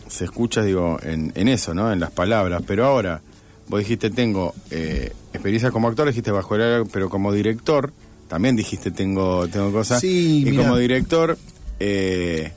[0.08, 1.92] se escucha, digo, en, en eso, ¿no?
[1.92, 2.62] En las palabras.
[2.66, 3.20] Pero ahora,
[3.68, 7.92] vos dijiste, tengo eh, experiencia como actor, dijiste bajo el ala, pero como director,
[8.28, 10.00] también dijiste, tengo, tengo cosas.
[10.00, 10.62] Sí, y mirá.
[10.64, 11.36] como director,
[11.80, 12.52] eh,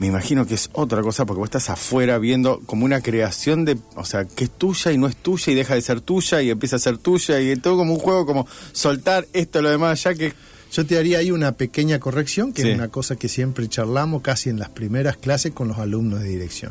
[0.00, 3.78] me imagino que es otra cosa, porque vos estás afuera viendo como una creación de,
[3.94, 6.50] o sea, que es tuya y no es tuya y deja de ser tuya y
[6.50, 10.14] empieza a ser tuya y todo como un juego, como soltar esto, lo demás, ya
[10.14, 10.32] que...
[10.72, 12.68] Yo te haría ahí una pequeña corrección, que Sí.
[12.68, 16.28] es una cosa que siempre charlamos casi en las primeras clases con los alumnos de
[16.28, 16.70] dirección.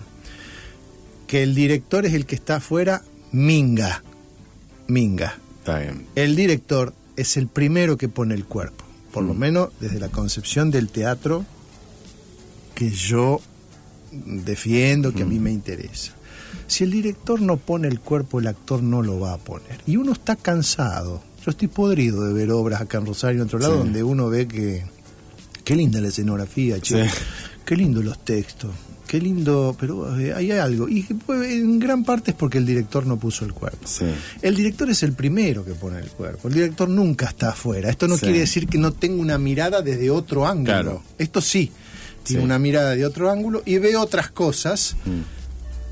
[1.28, 4.02] Que el director es el que está afuera, minga.
[4.88, 5.38] Minga.
[5.60, 6.06] Está bien.
[6.16, 10.72] El director es el primero que pone el cuerpo, por lo menos desde la concepción
[10.72, 11.46] del teatro
[12.80, 13.42] que yo
[14.26, 15.30] defiendo, que a Mm.
[15.30, 16.14] mí me interesa.
[16.68, 19.80] Si el director no pone el cuerpo, el actor no lo va a poner.
[19.86, 21.22] Y uno está cansado.
[21.46, 23.80] Yo estoy podrido de ver obras acá en Rosario, en otro lado, Sí.
[23.80, 24.84] donde uno ve que...
[25.64, 27.06] Qué linda la escenografía, che.
[27.08, 27.16] Sí.
[27.66, 28.72] Qué lindo los textos.
[29.08, 30.88] Qué lindo, pero eh, hay algo.
[30.88, 33.88] Y pues, en gran parte es porque el director no puso el cuerpo.
[33.88, 34.06] Sí.
[34.42, 36.48] El director es el primero que pone el cuerpo.
[36.48, 37.90] El director nunca está afuera.
[37.90, 40.66] Esto no quiere decir que no tenga una mirada desde otro ángulo.
[40.66, 41.04] Claro.
[41.18, 41.72] Esto sí,
[42.24, 42.46] tiene Sí.
[42.46, 44.96] una mirada de otro ángulo y ve otras cosas.
[45.06, 45.22] Mm.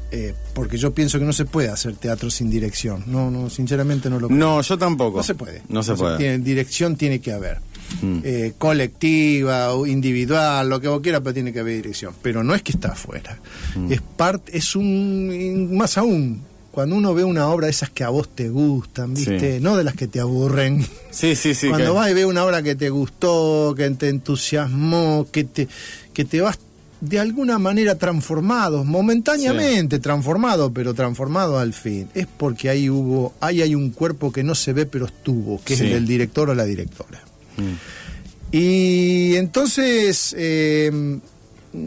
[0.09, 3.03] eh, porque yo pienso que no se puede hacer teatro sin dirección.
[3.07, 4.39] No, no, sinceramente no lo creo.
[4.39, 5.17] No, yo tampoco.
[5.17, 5.61] No se puede.
[5.67, 6.17] No se puede.
[6.17, 7.57] tiene- dirección tiene que haber.
[8.01, 8.19] Mm.
[8.23, 12.13] Eh, colectiva o individual, lo que vos quieras, pero tiene que haber dirección.
[12.21, 13.37] Pero no es que está afuera.
[13.75, 13.91] Mm.
[13.91, 15.75] Es parte, es un.
[15.75, 16.41] Más aún,
[16.77, 19.55] cuando uno ve una obra de esas que a vos te gustan, ¿viste?
[19.57, 19.63] Sí.
[19.63, 20.85] No de las que te aburren.
[21.09, 21.69] Sí, sí, sí.
[21.69, 25.67] cuando que- vas y ves una obra que te gustó, que te entusiasmó, que te,
[26.13, 26.59] que te vas
[27.01, 32.09] de alguna manera transformado, momentáneamente transformado, pero transformado al fin.
[32.13, 35.73] Es porque ahí hubo, ahí hay un cuerpo que no se ve pero estuvo, que
[35.73, 35.85] es Sí.
[35.87, 37.23] el del director o la directora.
[37.57, 38.55] Mm.
[38.55, 41.19] Y entonces, eh,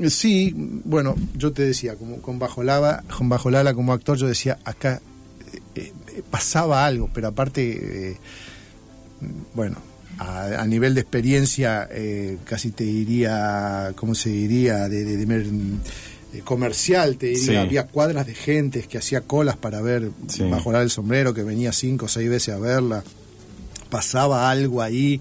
[0.08, 4.26] sí, bueno, yo te decía, como con Bajo Lava, con Bajo Lala como actor, yo
[4.26, 5.00] decía, acá
[5.74, 8.16] eh, eh, pasaba algo, pero aparte, eh,
[9.54, 9.76] bueno,
[10.18, 14.88] a, a nivel de experiencia, eh, casi te diría, ¿cómo se diría?
[14.88, 15.46] De, de- de mer-
[16.32, 17.56] de comercial, te diría, Sí.
[17.56, 20.44] había cuadras de gente que hacía colas para ver Sí.
[20.48, 23.02] Bajo el sombrero, que venía cinco o seis veces a verla
[23.90, 25.20] pasaba algo ahí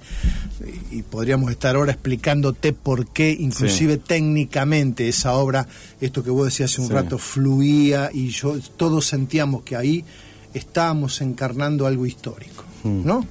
[0.91, 5.67] y, podríamos estar ahora explicándote por qué, inclusive técnicamente esa obra,
[5.99, 6.93] esto que vos decías hace un Sí.
[6.93, 10.05] rato, fluía y yo todos sentíamos que ahí
[10.53, 13.05] estábamos encarnando algo histórico, Mm.
[13.05, 13.25] ¿no?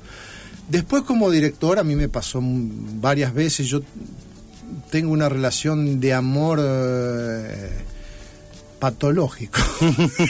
[0.69, 3.81] Después como director a mí me pasó varias veces, yo
[4.91, 7.71] tengo una relación de amor eh,
[8.79, 9.59] patológico,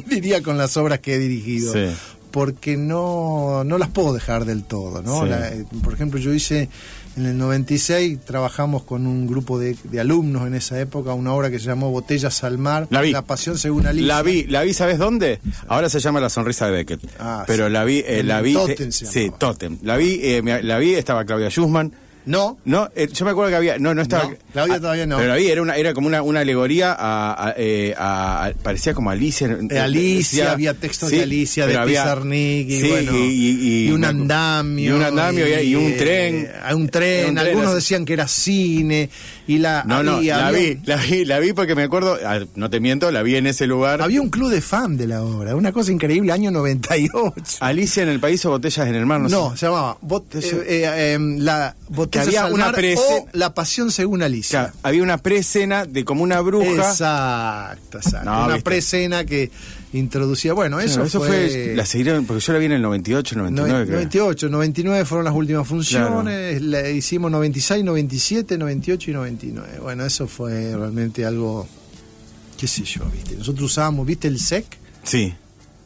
[0.06, 1.86] diría con las obras que he dirigido Sí.
[2.30, 5.22] Porque no, no las puedo dejar del todo, ¿no?
[5.22, 5.28] Sí.
[5.28, 6.68] La- eh, por ejemplo, yo hice
[7.16, 11.50] en el 96, trabajamos con un grupo de, de alumnos en esa época, una obra
[11.50, 13.12] que se llamó Botellas al Mar, La vi.
[13.26, 14.06] pasión según Alicia.
[14.06, 15.40] La vi, la vi, ¿sabes dónde?
[15.66, 17.72] Ahora se llama La Sonrisa de Ah, Pero sí.
[17.72, 18.52] la vi, eh, la vi.
[18.54, 19.32] Totem se sí.
[19.36, 19.78] Totem.
[19.82, 21.92] La vi, eh, la vi, estaba Claudia Schussman,
[22.28, 22.58] No.
[22.64, 23.78] No, eh, yo me acuerdo que había.
[23.78, 24.24] No, no estaba.
[24.28, 25.16] No, Claudia Ah, todavía no.
[25.18, 29.10] Pero había, era, una, era como una, una alegoría a, a, eh, a- Parecía como
[29.10, 29.48] Alicia.
[29.48, 33.86] De Alicia, había textos sí, de Alicia, de había- Pizarnik, y sí, bueno, y, y-
[33.86, 34.90] y- un andamio.
[34.90, 36.48] Y un andamio y, un eh, tren.
[36.64, 37.74] a un tren, Un tren algunos así.
[37.76, 39.08] decían que era cine,
[39.46, 42.18] y la No, no, había, la había- vi, la vi, la vi porque me acuerdo,
[42.24, 44.02] ah, no te miento, la vi en ese lugar.
[44.02, 47.56] Había un club de fan de la obra, una cosa increíble, año 98.
[47.60, 49.58] Alicia en el país o botellas en el mar, no, No, sé.
[49.58, 51.16] se llamaba Bot- Eso- eh,
[52.20, 54.60] había una o La Pasión según Alicia.
[54.66, 56.70] Claro, había una pre-escena de como una bruja.
[56.70, 58.30] Exacto, exacto.
[58.30, 59.50] No, una prescena que
[59.92, 60.52] introducía.
[60.52, 61.28] Bueno, eso, Claro, eso fue.
[61.48, 63.70] fue, la seguieron, porque yo la vi en el 98, 99.
[63.72, 63.96] Noven- creo.
[63.98, 69.78] 98, 99 fueron las últimas funciones, la hicimos 96, 97, 98 y 99.
[69.80, 71.66] Bueno, eso fue realmente algo,
[72.58, 73.34] qué sé yo, ¿viste?
[73.36, 74.66] Nosotros usábamos, ¿viste el SEC?
[75.04, 75.34] Sí,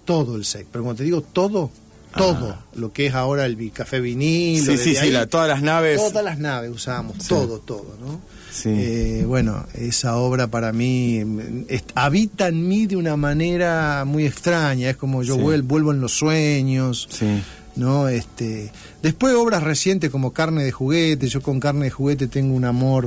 [0.05, 1.71] Todo el SEC, pero cuando te digo todo,
[2.17, 5.99] todo, lo que es ahora el café vinilo, sí, sí, sí, la- todas las naves.
[5.99, 7.29] todas las naves usábamos, Sí.
[7.29, 8.21] todo, todo, ¿no?
[8.53, 8.69] Sí.
[8.71, 14.91] Eh, bueno, esa obra para mí mm, habita en mí de una manera muy extraña,
[14.91, 15.41] es como yo Sí.
[15.63, 17.43] vuelvo en los sueños, Sí.
[17.77, 18.09] ¿no?
[18.09, 18.71] Este,
[19.03, 23.07] después obras recientes como Carne de juguete, yo con Carne de juguete tengo un amor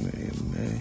[0.00, 0.80] eh, eh,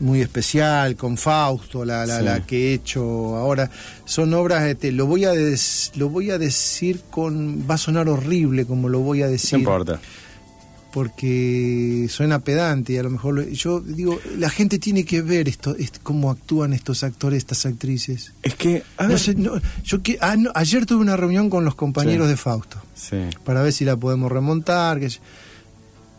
[0.00, 2.24] muy especial con Fausto, la, la, Sí.
[2.24, 3.02] la que he hecho
[3.36, 3.70] ahora,
[4.04, 8.08] son obras, este, lo voy a des- lo voy a decir con, va a sonar
[8.08, 10.00] horrible como lo voy a No decir, importa.
[10.92, 15.48] porque suena pedante y a lo mejor lo- yo digo, la gente tiene que ver
[15.48, 18.32] esto, est- cómo actúan estos actores, estas actrices.
[18.42, 19.18] Es que, a No ver.
[19.18, 19.52] sé, no,
[19.84, 22.30] yo que, ah, no, ayer tuve una reunión con los compañeros Sí.
[22.30, 23.16] de Fausto Sí.
[23.44, 24.98] para ver si la podemos remontar.
[25.00, 25.08] Que,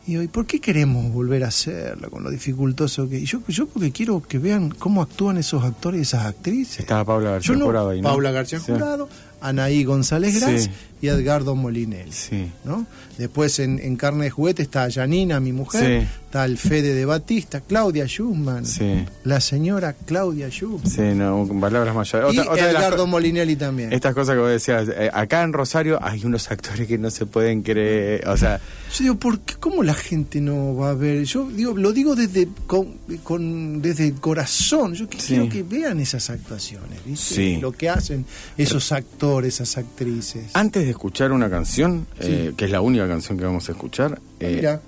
[0.09, 3.19] y hoy, ¿por qué queremos volver a hacerla con lo dificultoso que?
[3.19, 6.79] y Yo, yo porque quiero que vean cómo actúan esos actores y esas actrices.
[6.79, 8.09] Estaba Paula García no- Jurado ahí, ¿no?
[8.09, 8.71] Paula García Sí.
[8.71, 9.07] Jurado,
[9.41, 10.69] Anaí González Gras Sí.
[11.01, 12.11] y Edgardo Molinelli.
[12.11, 12.51] Sí.
[12.65, 12.85] ¿no?
[13.17, 16.07] Después en, en Carne de Juguete está Janina, mi mujer, Sí.
[16.25, 19.05] está el Fede de Batista, Claudia Schumann, Sí.
[19.23, 22.33] la señora Claudia Schumann Sí, no, palabras mayores.
[22.33, 23.91] y Otra- otra de las Edgardo Molinelli también.
[23.93, 27.25] Estas cosas que vos decías, eh, acá en Rosario hay unos actores que no se
[27.25, 28.59] pueden creer, o sea,
[28.97, 31.23] Yo digo, ¿por qué, ¿cómo la gente no va a ver?
[31.23, 34.93] Yo digo, lo digo desde con, con- desde el corazón.
[34.95, 37.59] Yo quiero que vean esas actuaciones, ¿viste?
[37.61, 38.25] Lo que hacen
[38.57, 40.51] esos actores, esas actrices.
[40.53, 44.19] antes de escuchar una canción, eh, que es la única canción que vamos a escuchar,
[44.39, 44.81] eh, Mira,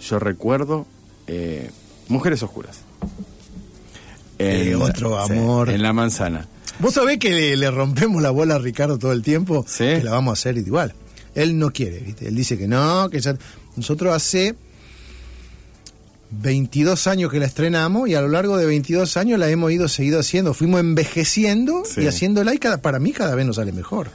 [0.00, 0.86] yo recuerdo
[1.26, 1.70] eh,
[2.08, 2.78] Mujeres Oscuras.
[4.80, 5.68] Otro sí, amor.
[5.70, 6.46] en la manzana.
[6.78, 9.84] vos sabés que le, le rompemos la bola a Ricardo todo el tiempo, Sí.
[9.84, 10.94] que la vamos a hacer igual.
[11.34, 12.28] Él no quiere, ¿viste?
[12.28, 13.36] Él dice que no, que ya...
[13.76, 14.54] Nosotros hace
[16.30, 19.88] 22 años que la estrenamos y a lo largo de 22 años la hemos ido
[19.88, 20.54] seguido haciendo.
[20.54, 22.02] Fuimos envejeciendo Sí.
[22.02, 24.08] y haciéndola y cada, para mí cada vez nos sale mejor.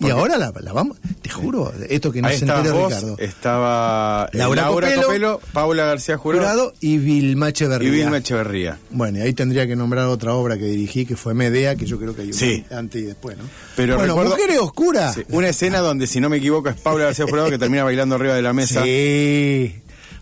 [0.00, 3.16] Y ahora la, la vamos, te juro, esto que no Ahí se entere vos, Ricardo.
[3.20, 7.90] estaba eh, Laura Copelo, Copelo, Paula García Jurado, Jurado y Vilma y Echeverría.
[7.92, 8.78] Vilma Echeverría.
[8.90, 12.00] Bueno, y ahí tendría que nombrar otra obra que dirigí, que fue Medea, que yo
[12.00, 12.64] creo que hay una Sí.
[12.72, 13.44] antes y después, ¿no?
[13.76, 15.14] Pero bueno, recuerdo- Mujeres Oscuras.
[15.14, 18.16] Sí, una escena donde, si no me equivoco, es Paula García Jurado que termina bailando
[18.16, 18.82] arriba de la mesa.
[18.82, 19.76] Sí.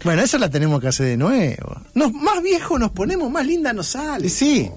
[0.05, 1.81] Bueno, esa la tenemos que hacer de nuevo.
[1.95, 4.27] Nos, más viejo nos ponemos, más linda nos sale.
[4.27, 4.71] Y sí,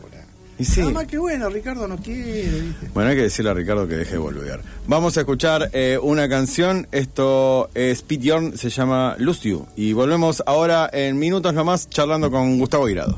[0.60, 0.82] y sí.
[0.82, 2.62] Nada más que bueno, Ricardo no quiere.
[2.62, 2.90] ¿viste?
[2.94, 4.62] Bueno, hay que decirle a Ricardo que deje de volver.
[4.88, 6.88] Vamos a escuchar eh, una canción.
[6.92, 9.68] Esto es Pete Yorn, se llama You.
[9.76, 13.18] Y volvemos ahora en minutos nomás charlando con Gustavo Guirado.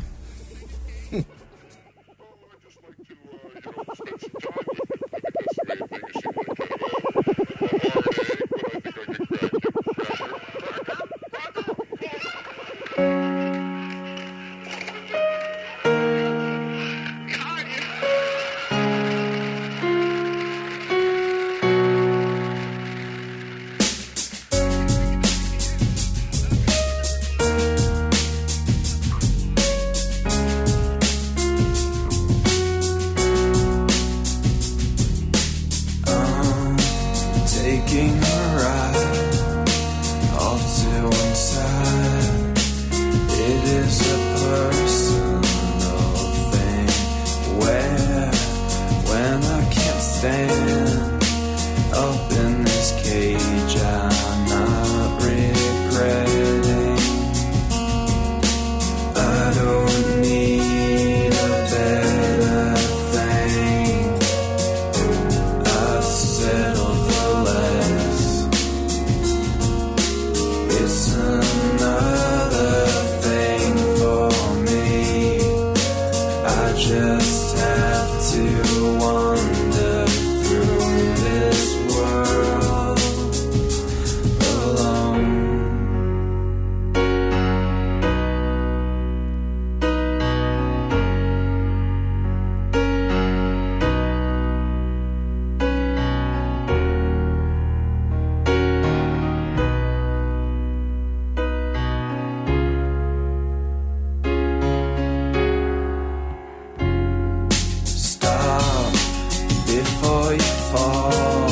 [110.42, 111.45] fall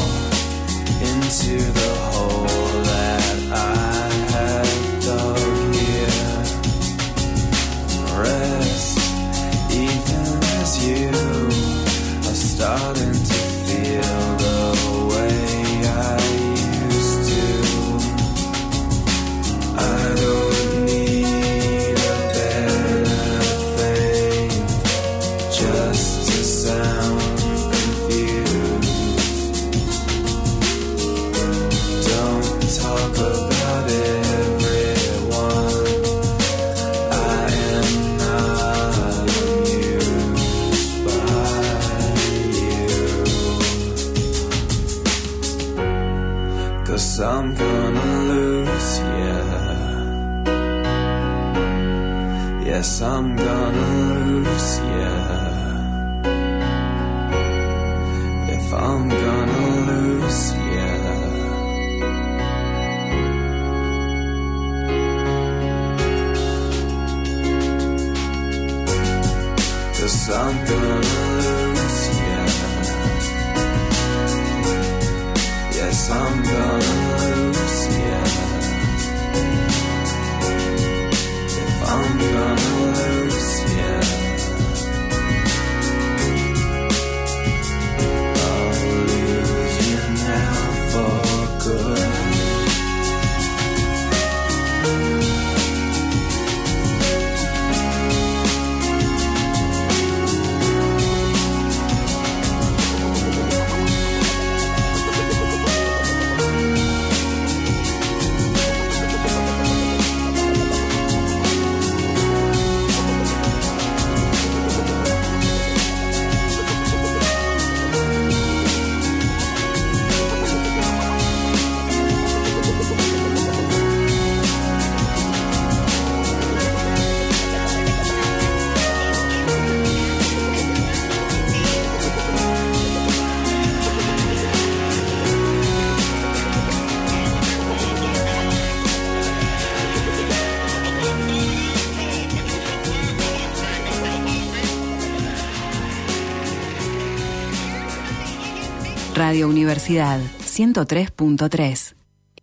[149.73, 151.95] Universidad 103.3.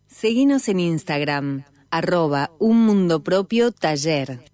[0.08, 4.49] Seguinos en Instagram, arroba un mundo propio taller.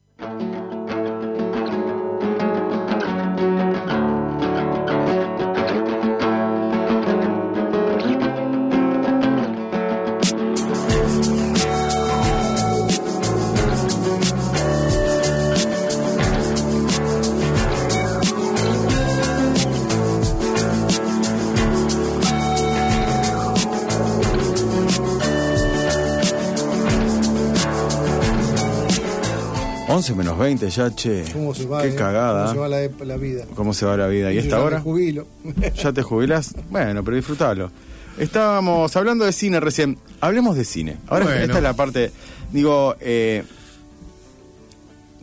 [30.44, 30.50] ¿Eh?
[30.50, 31.24] 11 menos 20 ya, che.
[31.32, 31.82] ¿Cómo se va?
[31.82, 31.94] Qué eh?
[31.94, 32.42] cagada.
[32.46, 33.44] ¿Cómo se va la, la vida?
[33.54, 34.30] ¿Cómo se va la vida?
[34.32, 34.80] ¿Y Yo esta ya me hora?
[34.80, 35.26] jubilo.
[35.76, 36.54] ¿Ya te jubilás?
[36.70, 37.70] Bueno, pero disfrutalo.
[38.18, 39.98] Estábamos hablando de cine recién.
[40.20, 40.96] Hablemos de cine.
[41.08, 41.40] Ahora Bueno.
[41.42, 42.10] esta es la parte.
[42.50, 43.42] Digo, eh,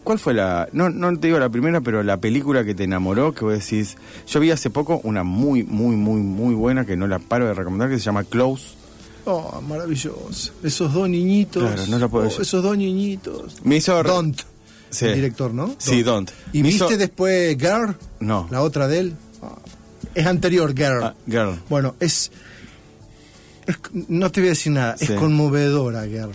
[0.04, 0.70] ¿cuál fue la.?
[0.74, 3.98] No, no te digo la primera, pero la película que te enamoró, que vos decís.
[4.28, 7.54] Yo vi hace poco una muy, muy, muy, muy buena que no la paro de
[7.54, 8.76] recomendar, que se llama Close.
[9.26, 10.52] Oh, maravilloso.
[10.64, 11.64] Esos dos niñitos.
[11.64, 12.42] Claro, no lo puedo Oh, decir.
[12.42, 13.56] Esos dos niñitos.
[13.64, 14.04] Me hizo.
[14.04, 14.40] Don't.
[14.94, 15.06] Sí.
[15.06, 15.76] El director, ¿no?
[15.78, 16.32] Sí, Don't.
[16.54, 17.96] ¿Y Me viste hizo- después Girl?
[18.20, 18.48] No.
[18.52, 19.16] La otra de él.
[19.42, 19.56] Ah,
[20.16, 21.04] Es anterior, Girl.
[21.04, 21.60] Ah, Girl.
[21.70, 22.32] Bueno, es,
[23.66, 23.78] es-
[24.08, 24.96] No te voy a decir nada.
[24.98, 25.06] Sí.
[25.06, 26.32] Es conmovedora, Girl.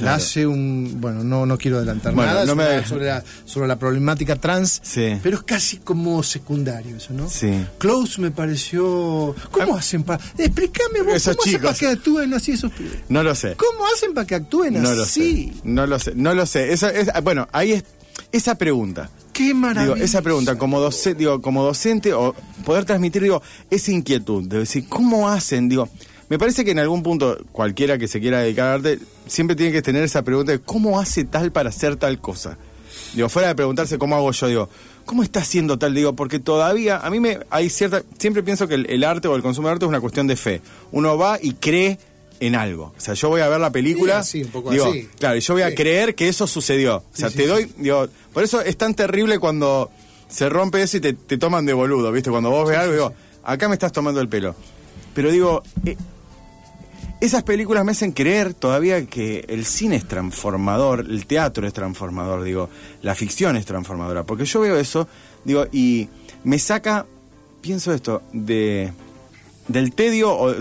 [0.00, 0.96] La hace un.
[1.02, 4.36] Bueno, no, no quiero adelantar Bueno, nada no me- sobre, sobre la, sobre la problemática
[4.36, 4.80] trans.
[4.82, 5.18] Sí.
[5.22, 7.28] Pero es casi como secundario eso, ¿no?
[7.28, 7.66] Sí.
[7.76, 9.34] Close me pareció.
[9.50, 10.24] ¿Cómo hacen para.?
[10.38, 13.00] Explícame vos, Esos ¿cómo hacen para que actúen así esos pibes?
[13.10, 13.54] No lo sé.
[13.56, 15.52] ¿Cómo hacen para que actúen No lo así?
[15.52, 15.60] sé.
[15.64, 16.12] No lo sé.
[16.14, 16.72] No lo sé.
[16.72, 17.84] Esa, es- bueno, ahí es.
[18.32, 19.10] Esa pregunta.
[19.32, 19.94] Qué maravilla.
[19.94, 24.58] Digo, esa pregunta, como, doce- digo, como docente, o poder transmitir, digo, esa inquietud, de
[24.60, 25.68] decir, ¿cómo hacen?
[25.68, 25.88] Digo,
[26.28, 29.72] me parece que en algún punto, cualquiera que se quiera dedicar al arte, siempre tiene
[29.72, 32.56] que tener esa pregunta de cómo hace tal para hacer tal cosa.
[33.14, 34.68] Digo, fuera de preguntarse cómo hago yo, digo,
[35.04, 35.94] ¿cómo está haciendo tal?
[35.94, 39.36] Digo, porque todavía, a mí me hay cierta, siempre pienso que el, el arte o
[39.36, 40.60] el consumo de arte es una cuestión de fe.
[40.90, 41.98] Uno va y cree
[42.46, 42.92] en algo.
[42.96, 45.08] O sea, yo voy a ver la película, Sí, así, un poco digo, así.
[45.18, 45.74] claro, y yo voy a Sí.
[45.74, 46.96] creer que eso sucedió.
[46.96, 49.90] O sea, Sí, te doy, digo, por eso es tan terrible cuando
[50.28, 52.30] se rompe eso y te, te toman de boludo, ¿viste?
[52.30, 53.12] Cuando vos ves algo, digo,
[53.44, 54.54] acá me estás tomando el pelo.
[55.14, 55.96] Pero digo, eh,
[57.20, 62.42] esas películas me hacen creer todavía que el cine es transformador, el teatro es transformador,
[62.42, 62.68] digo,
[63.02, 64.24] la ficción es transformadora.
[64.24, 65.06] Porque yo veo eso,
[65.44, 66.08] digo, y
[66.42, 67.06] me saca,
[67.60, 68.92] pienso esto, de
[69.68, 70.54] del tedio, o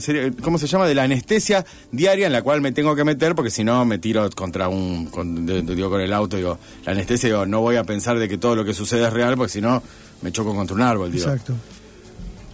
[0.44, 0.86] ¿cómo se llama?
[0.88, 3.98] De la anestesia diaria en la cual me tengo que meter, porque si no me
[3.98, 7.62] tiro contra un, con, de- de- digo, con el auto, digo, la anestesia, digo, no
[7.62, 9.82] voy a pensar de que todo lo que sucede es real, porque si no
[10.22, 11.26] me choco contra un árbol, digo.
[11.26, 11.54] Exacto.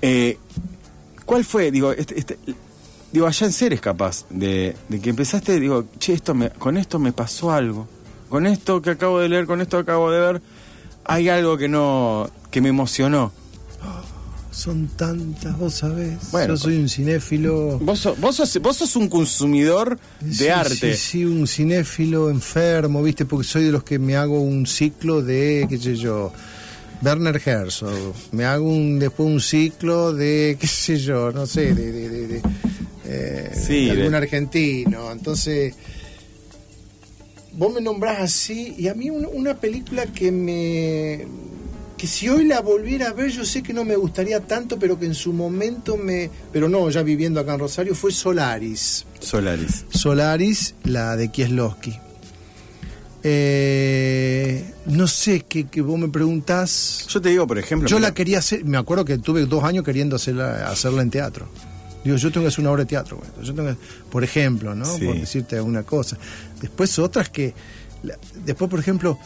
[0.01, 0.37] Eh,
[1.25, 2.37] ¿Cuál fue, digo, este, este-
[3.11, 6.99] digo, allá en seres capaz, de, de que empezaste, digo, che, esto me, con esto
[6.99, 7.87] me pasó algo,
[8.29, 10.41] con esto que acabo de leer, con esto que acabo de ver,
[11.03, 13.31] hay algo que no, que me emocionó.
[14.51, 16.31] Son tantas, vos sabés.
[16.31, 17.77] Bueno, Yo soy un cinéfilo.
[17.79, 20.95] Vos, sos- vos, sos, vos sos un consumidor de Sí, arte.
[20.95, 23.25] Sí, sí, un cinéfilo enfermo, ¿viste?
[23.25, 26.31] Porque soy de los que me hago un ciclo de, qué sé yo,
[27.03, 28.13] Werner Herzog.
[28.31, 32.27] Me hago un, después un ciclo de, qué sé yo, no sé, de, de, de-
[32.27, 32.41] de,
[33.05, 35.11] eh, Sí, algún argentino.
[35.11, 35.75] Entonces,
[37.53, 41.27] vos me nombrás así, y a mí un- una película que me
[41.97, 44.99] que si hoy la volviera a ver, yo sé que no me gustaría tanto, pero
[44.99, 46.29] que en su momento me.
[46.53, 49.05] Pero no, ya viviendo acá en Rosario, fue Solaris.
[49.19, 49.85] Solaris.
[49.89, 51.97] Solaris, la de Kieslowski.
[53.23, 57.05] Eh, no sé, que, que vos me preguntás.
[57.09, 57.87] Yo te digo, por ejemplo.
[57.89, 61.09] Yo mira, la quería hacer, me acuerdo que tuve dos años queriendo hacerla, hacerla en
[61.09, 61.47] teatro.
[62.03, 63.29] Digo, yo tengo que hacer una obra de teatro, güey.
[63.45, 63.77] Yo tengo que-
[64.09, 64.85] por ejemplo, ¿no?
[64.85, 65.05] Sí.
[65.05, 66.17] Por decirte una cosa.
[66.61, 67.53] Después otras que,
[68.03, 69.19] la- después por ejemplo,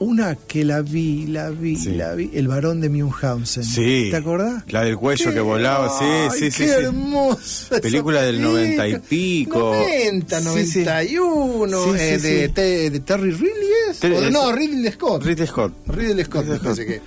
[0.00, 1.92] una que la vi, la vi, Sí.
[1.94, 3.62] la vi, El varón de Munchausen.
[3.64, 4.08] Sí.
[4.10, 4.64] ¿Te acordás?
[4.68, 6.84] La del cuello que volaba, sí, Ay, sí, sí, Qué sí.
[6.84, 7.80] hermosa.
[7.80, 8.42] Película del.
[8.42, 9.58] 90 y pico.
[9.74, 10.78] 90, Sí, sí.
[10.80, 12.48] 91, Sí, sí, eh, de.
[12.48, 14.00] Te- de Terry Ridley es.
[14.00, 15.22] Ter- O no, Ridley Scott.
[15.24, 15.72] Ridley Scott.
[15.86, 16.76] Ridley Scott, Ridley Scott.
[16.78, 16.94] que.
[16.96, 17.00] Eh,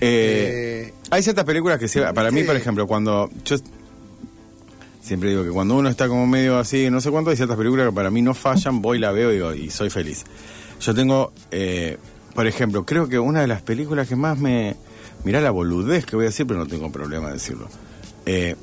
[0.00, 3.56] Eh, hay ciertas películas que se, para mí, por ejemplo, cuando yo
[5.00, 7.86] siempre digo que cuando uno está como medio así, no sé cuánto, hay ciertas películas
[7.88, 10.24] que para mí no fallan, voy la veo y digo, y soy feliz.
[10.80, 11.98] Yo tengo, eh,
[12.34, 14.76] por ejemplo, creo que una de las películas que más me...
[15.24, 17.68] Mirá la boludez que voy a decir, pero no tengo problema de decirlo.
[18.26, 18.56] Eh,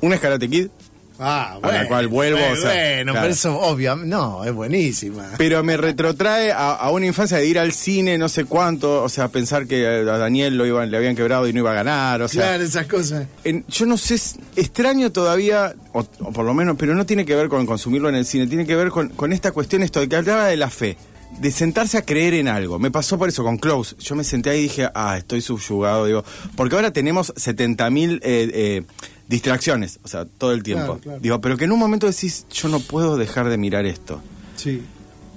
[0.00, 0.68] una es Karate Kid,
[1.16, 3.24] Ah, A la cual vuelvo, Bueno, o sea, bueno, claro.
[3.26, 4.10] pero eso, obviamente.
[4.10, 5.24] No, es buenísima.
[5.38, 9.08] pero me retrotrae a, a una infancia de ir al cine, no sé cuánto, o
[9.08, 12.20] sea, pensar que a Daniel lo iban, le habían quebrado y no iba a ganar,
[12.20, 12.42] o sea...
[12.42, 13.28] claro, esas cosas.
[13.44, 14.16] En- yo no sé,
[14.56, 18.16] extraño todavía, o, o por lo menos, pero no tiene que ver con consumirlo en
[18.16, 20.68] el cine, tiene que ver con, con esta cuestión, esto de que hablaba de la
[20.68, 20.96] fe,
[21.40, 22.78] de sentarse a creer en algo.
[22.78, 23.96] Me pasó por eso con Close.
[23.98, 26.24] Yo me senté ahí y dije, ah, estoy subyugado, digo,
[26.56, 28.82] porque ahora tenemos 70.000 eh, eh,
[29.28, 30.84] distracciones, o sea, todo el tiempo.
[30.84, 31.20] Claro, claro.
[31.20, 34.20] Digo, pero que en un momento decís, yo no puedo dejar de mirar esto.
[34.56, 34.82] Sí.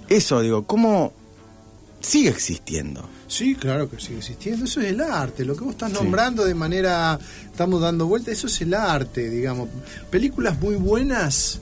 [0.09, 1.11] Eso, digo, ¿cómo
[1.99, 3.09] sigue existiendo?
[3.27, 4.63] Sí, claro que sigue existiendo.
[4.65, 5.43] Eso es el arte.
[5.43, 5.95] Lo que vos estás Sí.
[5.95, 7.19] nombrando de manera.
[7.45, 8.31] Estamos dando vuelta.
[8.31, 9.67] Eso es el arte, digamos.
[10.09, 11.59] Películas muy buenas.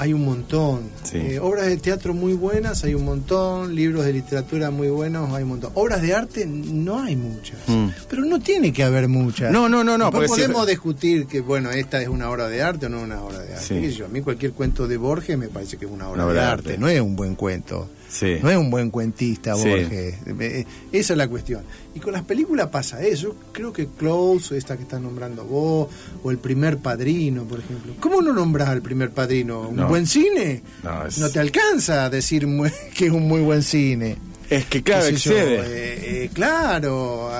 [0.00, 0.80] Hay un montón.
[1.04, 1.18] Sí.
[1.18, 3.74] Eh, obras de teatro muy buenas, hay un montón.
[3.74, 5.72] Libros de literatura muy buenos, hay un montón.
[5.74, 7.58] Obras de arte no hay muchas.
[7.66, 7.88] Mm.
[8.08, 9.52] Pero no tiene que haber muchas.
[9.52, 12.86] No, no, no, no, si- podemos discutir que, bueno, esta es una obra de arte
[12.86, 13.90] o no es una obra de arte.
[13.90, 13.94] Sí.
[13.94, 16.34] Yo, a mí cualquier cuento de Borges me parece que es una obra, Una obra
[16.34, 16.68] de de arte.
[16.70, 16.80] arte.
[16.80, 17.88] No es un buen cuento.
[18.12, 18.38] Sí.
[18.42, 19.54] No es un buen cuentista.
[19.54, 20.14] Borges.
[20.26, 21.62] Eh, Esa es la cuestión.
[21.94, 23.28] Y con las películas pasa eso.
[23.28, 25.88] Yo creo que Close, esta que estás nombrando vos,
[26.24, 27.94] o El Primer Padrino, por ejemplo.
[28.00, 29.68] ¿Cómo no nombras al Primer Padrino?
[29.68, 29.88] ¿Un No.
[29.88, 30.60] buen cine?
[30.82, 32.46] No, es- te alcanza a decir
[32.96, 34.16] que es un muy buen cine.
[34.48, 35.54] Es que, claro, yo, excede.
[35.60, 37.30] eh, eh, claro,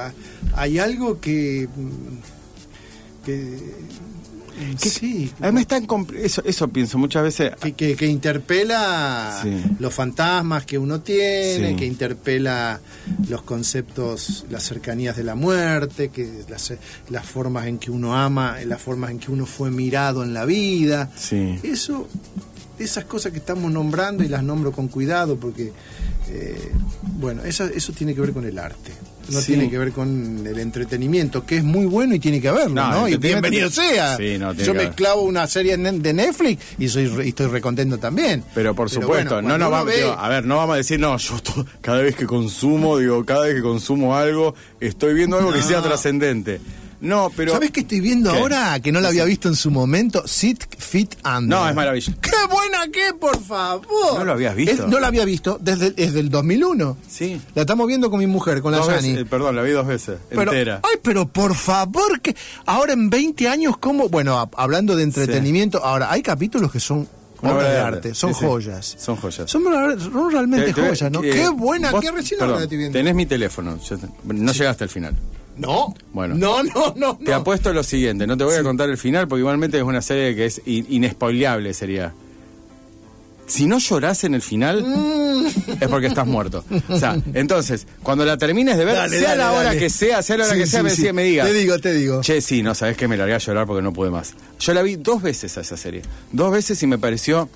[0.54, 1.68] hay algo que...
[1.74, 3.58] mm, que
[4.78, 5.86] Que- sí, Además, tan
[6.22, 7.52] eso, eso pienso muchas veces.
[7.62, 9.58] que, que- que interpela Sí.
[9.78, 11.76] los fantasmas que uno tiene, Sí.
[11.76, 12.78] que interpela
[13.28, 16.74] los conceptos, las cercanías de la muerte, que las,
[17.08, 20.44] las formas en que uno ama, las formas en que uno fue mirado en la
[20.44, 21.10] vida.
[21.16, 21.58] Sí.
[21.62, 22.06] Eso,
[22.78, 25.72] esas cosas que estamos nombrando y las nombro con cuidado porque,
[26.28, 26.70] eh,
[27.18, 28.92] bueno, eso, eso tiene que ver con el arte.
[29.30, 29.46] No Sí.
[29.52, 32.90] tiene que ver con el entretenimiento, que es muy bueno y tiene que haberlo, No,
[33.02, 33.08] ¿no?
[33.08, 34.16] Y bienvenido sea.
[34.16, 37.98] Sí, no, tiene Yo me clavo una serie de Netflix y soy y estoy recontento
[37.98, 38.42] también.
[38.54, 40.98] Pero por supuesto, bueno, no nos vamos, ve- digo, a ver, no vamos a decir,
[40.98, 45.38] no, yo to- cada vez que consumo, digo, cada vez que consumo algo, estoy viendo
[45.38, 46.60] algo que sea trascendente.
[47.00, 47.52] No, pero.
[47.52, 48.38] ¿Sabes qué estoy viendo ¿Qué?
[48.38, 48.78] ahora?
[48.80, 50.22] Que no la había visto en su momento.
[50.26, 51.48] Sit, Fit and.
[51.48, 52.12] No, es maravilloso.
[52.20, 54.18] ¡Qué buena que, por favor!
[54.18, 54.84] ¿No lo habías visto?
[54.84, 56.96] Es- no la había visto desde, desde el 2001.
[57.08, 57.40] Sí.
[57.54, 60.18] La estamos viendo con mi mujer, con la veces, eh, perdón, la vi dos veces,
[60.28, 60.80] Pero, entera.
[60.82, 62.36] Ay, pero por favor, que
[62.66, 64.08] ahora en 20 años, ¿cómo?
[64.08, 67.08] Bueno, a- hablando de entretenimiento, ahora hay capítulos que son
[67.42, 68.46] obras obra de arte, son sí, sí.
[68.46, 68.96] joyas.
[68.98, 69.50] Son joyas.
[69.50, 69.62] Son,
[70.30, 71.22] realmente Te- te- joyas, ¿no?
[71.24, 72.98] eh, qué buena, vos- qué recién perdón, la estoy viendo.
[72.98, 73.78] Tenés mi teléfono,
[74.24, 75.16] no llegaste al final.
[75.60, 76.34] No, Bueno.
[76.34, 77.16] no, no, no.
[77.18, 77.36] Te no.
[77.36, 80.34] apuesto lo siguiente, no te voy a contar el final porque igualmente es una serie
[80.34, 82.12] que es in- inespoileable sería.
[83.46, 85.46] Si no llorás en el final, Mm.
[85.80, 86.64] es porque estás muerto.
[86.88, 89.78] O sea, entonces, cuando la termines de ver, Dale, sea dale, la hora dale.
[89.80, 91.44] que sea, sea la hora Sí, que sea, sí, me, me diga.
[91.44, 92.20] Te digo, te digo.
[92.20, 94.34] Che, sí, no, sabes que me largué a llorar porque no pude más.
[94.60, 96.02] Yo la vi dos veces a esa serie.
[96.30, 97.48] Dos veces y me pareció,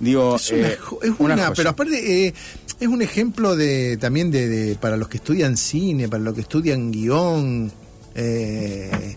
[0.00, 1.54] digo, Es una, eh, jo- es una una- joya.
[1.56, 2.34] pero aparte eh,
[2.80, 6.40] es un ejemplo de también de, de- para los que estudian cine, para los que
[6.42, 7.72] estudian guion.
[8.14, 9.16] eh,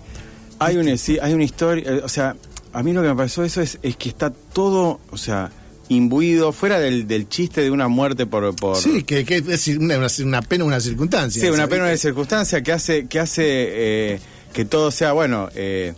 [0.60, 2.36] Hay una, sí, hay una historia, eh, o sea,
[2.74, 5.52] a mí lo que me pareció eso es, es que está todo, o sea,
[5.90, 8.56] imbuido, fuera del, del chiste de una muerte por...
[8.56, 11.42] por sí, que, que es una, una pena, una circunstancia.
[11.42, 11.70] Sí, una ¿sabes?
[11.76, 14.20] pena de circunstancia que hace, que hace eh,
[14.54, 15.94] que todo sea, bueno, eh,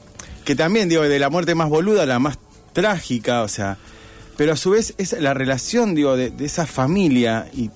[0.45, 2.39] que también, digo, de la muerte más boluda a la más
[2.74, 3.78] trágica, o sea,
[4.38, 7.69] pero a su vez es la relación, digo, de, de esa familia y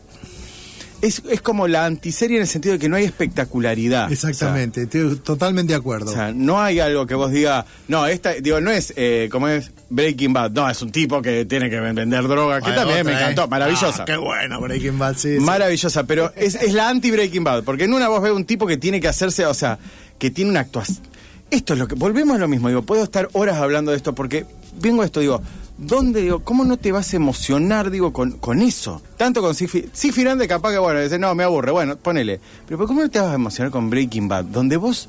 [1.02, 4.12] es, es como la antiserie en el sentido de que no hay espectacularidad.
[4.12, 6.12] Exactamente, estoy totalmente de acuerdo.
[6.12, 9.48] O sea, no hay algo que vos digas, no, esta, digo, no es eh, como
[9.48, 13.14] es Breaking Bad, no, es un tipo que tiene que vender droga, que también me
[13.14, 13.48] encantó, ¿eh?
[13.48, 14.04] maravillosa.
[14.04, 15.44] Ah, qué bueno, Breaking Bad, sí, sí.
[15.44, 18.78] Maravillosa, pero es, es la anti-Breaking Bad, porque en una vos ves un tipo que
[18.78, 19.78] tiene que hacerse, o sea,
[20.18, 21.06] que tiene una actuación.
[21.50, 21.96] Esto es lo que.
[21.96, 24.46] Volvemos a lo mismo, digo, puedo estar horas hablando de esto, porque
[24.82, 25.42] vengo a esto, digo,
[25.78, 29.02] ¿Dónde, digo, cómo no te vas a emocionar, digo, con, con eso?
[29.16, 32.40] Tanto con Sifi, Sifi Grande capaz que, bueno, dice, no, me aburre, bueno, ponele.
[32.68, 34.46] Pero ¿cómo no te vas a emocionar con Breaking Bad?
[34.46, 35.08] Donde vos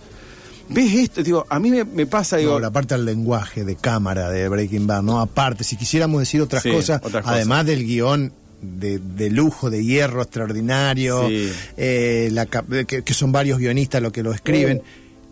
[0.68, 3.76] ves esto, digo, a mí me, me pasa, digo, No, la parte del lenguaje de
[3.76, 5.20] cámara de Breaking Bad, ¿no?
[5.20, 7.36] Aparte, si quisiéramos decir otras Sí, cosas, otras cosas.
[7.36, 11.50] además del guion de, de lujo, de hierro extraordinario, Sí.
[11.78, 14.82] eh, la que, que son varios guionistas los que lo escriben.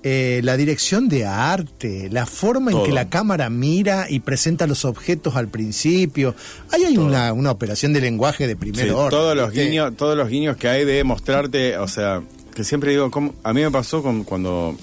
[0.09, 4.84] Eh, la dirección de arte, la forma en que la cámara mira y presenta los
[4.84, 6.36] objetos al principio.
[6.70, 9.11] Ahí hay una, una operación de lenguaje de primer Sí, orden.
[9.11, 9.64] todos los ¿viste?
[9.68, 12.22] guiños, todos los guiños que hay de mostrarte, o sea,
[12.54, 13.34] que siempre digo, ¿cómo?
[13.42, 14.76] a mí me pasó con, cuando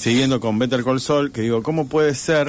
[0.00, 2.48] siguiendo con Better Call Saul, que digo, ¿cómo puede ser?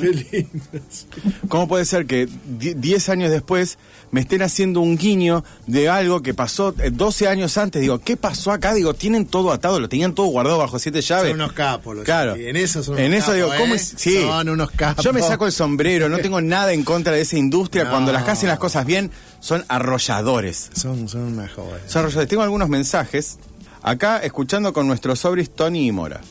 [1.49, 3.77] ¿Cómo puede ser que 10 años después
[4.11, 7.81] me estén haciendo un guiño de algo que pasó eh, 12 años antes?
[7.81, 8.73] Digo, ¿qué pasó acá?
[8.73, 11.31] Digo, tienen todo atado, lo tenían todo guardado bajo siete llaves.
[11.31, 11.97] Son unos capos.
[11.97, 12.35] los Claro.
[12.35, 13.77] En eso son En unos eso digo, ¿cómo ¿eh?
[13.77, 13.95] es?
[13.97, 14.21] Sí.
[14.21, 15.03] Son unos capos.
[15.03, 17.83] Yo me saco el sombrero, no tengo nada en contra de esa industria.
[17.83, 17.89] No.
[17.89, 20.69] Cuando las hacen las cosas bien, son arrolladores.
[20.73, 21.81] Son, son jóvenes.
[21.91, 22.29] Son arrolladores.
[22.29, 23.39] Tengo algunos mensajes.
[23.83, 26.21] Acá, escuchando con nuestros sobris Tony y Mora.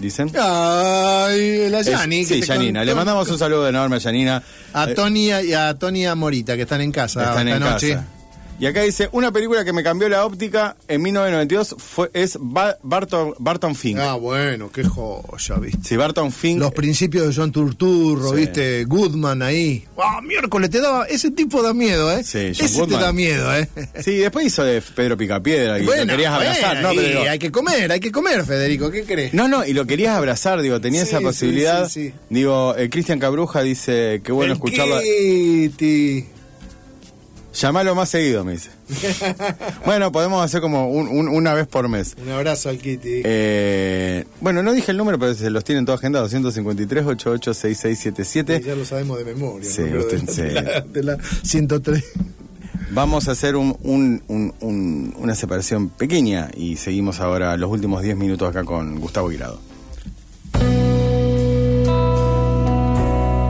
[0.00, 0.28] Dicen.
[0.34, 1.84] Ay, la que
[2.24, 2.46] sí, contó-
[2.84, 4.42] Le mandamos un saludo enorme a Janina.
[4.72, 7.56] A Eh, Tony y a Tony y a Morita, que están en casa están esta
[7.66, 7.94] en noche.
[7.94, 8.06] casa.
[8.60, 12.76] Y acá dice, una película que me cambió la óptica en 1992 fue, es Ba-
[12.82, 13.98] Barton, Barton Fink.
[13.98, 15.78] Ah, bueno, qué joya, viste.
[15.82, 16.58] Sí, Barton Fink.
[16.60, 18.36] Los principios de John Turturro, Sí.
[18.36, 19.84] viste, Goodman ahí.
[19.96, 20.68] ¡Ah, miércoles!
[20.68, 22.22] Te daba, ese tipo da miedo, ¿eh?
[22.22, 22.98] Sí, John ese Goodman.
[23.00, 23.66] te da miedo, ¿eh?
[24.04, 27.00] Sí, después hizo de Pedro Picapiedra y lo querías abrazar, bueno, ¿no?
[27.00, 29.32] Pero hay que comer, hay que comer, Federico, ¿qué crees?
[29.32, 31.88] No, no, y lo querías abrazar, digo, tenía Sí, esa posibilidad.
[31.88, 32.14] sí, sí.
[32.28, 35.00] Digo, eh, Cristian Cabruja dice, qué bueno El escucharlo.
[35.00, 36.26] Kitty.
[37.52, 38.70] Llamalo más seguido, me dice.
[39.84, 42.14] bueno, podemos hacer como un- un- una vez por mes.
[42.22, 43.22] Un abrazo al Kitty.
[43.24, 46.30] Eh, bueno, no dije el número, pero se los tienen todos agendados.
[46.30, 49.68] 253 886677 ya lo sabemos de memoria.
[49.68, 49.98] Sí, ¿no?
[50.00, 50.42] Usted- de, sí.
[50.42, 52.04] de la, de la 103.
[52.92, 58.02] Vamos a hacer un- un- un- un- una separación pequeña y seguimos ahora los últimos
[58.02, 59.60] 10 minutos acá con Gustavo Guirado.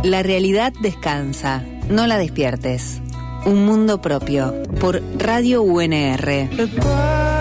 [0.04, 1.62] La realidad descansa.
[1.90, 3.00] No la despiertes.
[3.46, 4.54] Un mundo propio.
[4.80, 7.39] Por Radio UNR.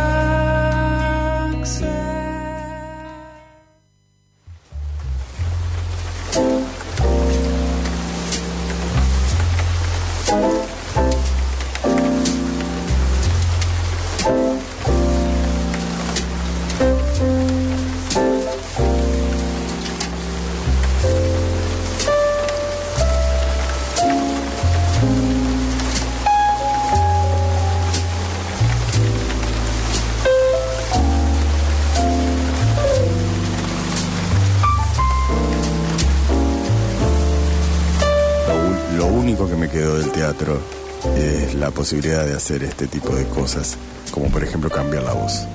[41.80, 43.78] Posibilidad de hacer este tipo de cosas,
[44.12, 45.48] como por ejemplo cambiar la voz.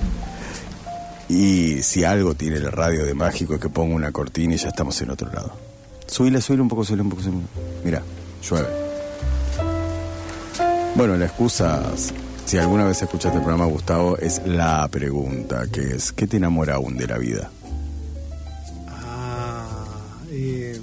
[1.28, 4.68] Y si algo tiene el radio de mágico es que pongo una cortina y ya
[4.68, 5.52] estamos en otro lado.
[6.06, 7.22] Subile, subile un poco, subile un poco.
[7.22, 7.42] subile.
[7.84, 8.02] Mira,
[8.42, 8.68] llueve.
[10.94, 11.82] Bueno, la excusa,
[12.46, 16.76] si alguna vez escuchaste el programa, Gustavo, es la pregunta, que es, ¿qué te enamora
[16.76, 17.50] aún de la vida?
[18.88, 19.84] Ah,
[20.30, 20.80] eh,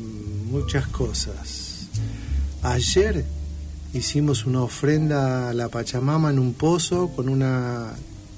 [0.52, 1.88] muchas cosas.
[2.62, 3.26] Ayer
[3.94, 7.94] hicimos una ofrenda a la Pachamama en un pozo con una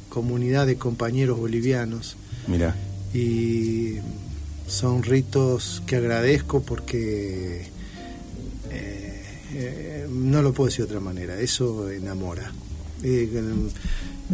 [0.10, 2.16] comunidad de compañeros bolivianos
[2.47, 2.76] Mira,
[3.14, 3.95] y
[4.68, 7.68] son ritos que agradezco porque
[8.72, 9.24] eh,
[9.54, 12.51] eh, no lo puedo decir de otra manera, eso enamora.
[13.04, 13.30] Eh,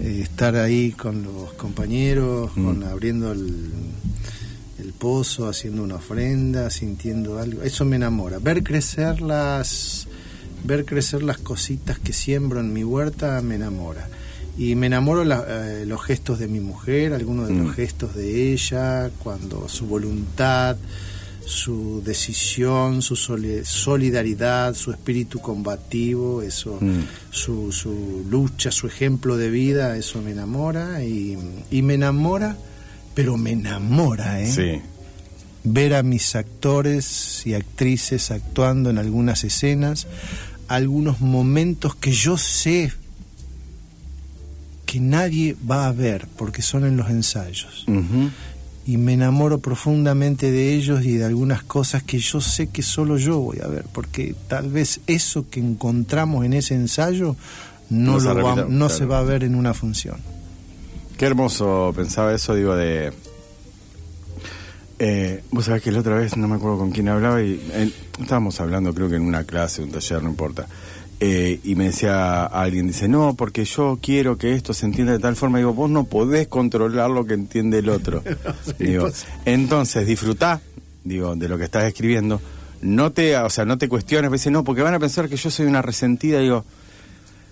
[0.03, 2.65] estar ahí con los compañeros, Mm.
[2.65, 3.69] con, abriendo el,
[4.79, 8.39] el pozo, haciendo una ofrenda, sintiendo algo, eso me enamora.
[8.39, 10.07] Ver crecer las
[10.63, 14.07] ver crecer las cositas que siembro en mi huerta me enamora.
[14.57, 17.65] Y me enamoro la- eh, los gestos de mi mujer, algunos de Mm.
[17.67, 20.75] los gestos de ella, cuando su voluntad,
[21.45, 26.99] su decisión, su soli- solidaridad, su espíritu combativo, eso, Mm.
[27.31, 31.37] su, su lucha, su ejemplo de vida, eso me enamora y,
[31.71, 32.55] y me enamora,
[33.15, 34.51] pero me enamora, ¿eh?
[34.51, 34.81] sí.
[35.63, 40.07] ver a mis actores y actrices actuando en algunas escenas,
[40.69, 42.93] algunos momentos que yo sé
[44.85, 47.85] que nadie va a ver porque son en los ensayos.
[48.87, 53.17] Y me enamoro profundamente de ellos y de algunas cosas que yo sé que solo
[53.17, 57.35] yo voy a ver, porque tal vez eso que encontramos en ese ensayo
[57.91, 58.89] no, No se lo va- repita, no claro.
[58.97, 60.17] se va a ver en una función.
[61.17, 63.13] Qué hermoso pensaba eso, digo, de.
[65.01, 67.91] Eh, vos sabés que la otra vez, no me acuerdo con quién hablaba, y eh,
[68.19, 70.67] estábamos hablando, creo que en una clase, un taller, no importa.
[71.21, 75.19] Eh, y me decía alguien, dice, no, porque yo quiero que esto se entienda de
[75.19, 75.57] tal forma.
[75.57, 78.23] Digo, vos no podés controlar lo que entiende el otro.
[78.79, 79.25] digo, pues.
[79.45, 80.61] entonces, disfrutá,
[81.03, 82.41] digo, de lo que estás escribiendo.
[82.81, 85.49] No te, o sea, no te cuestiones, dice, no, porque van a pensar que yo
[85.49, 86.39] soy una resentida.
[86.39, 86.63] Digo,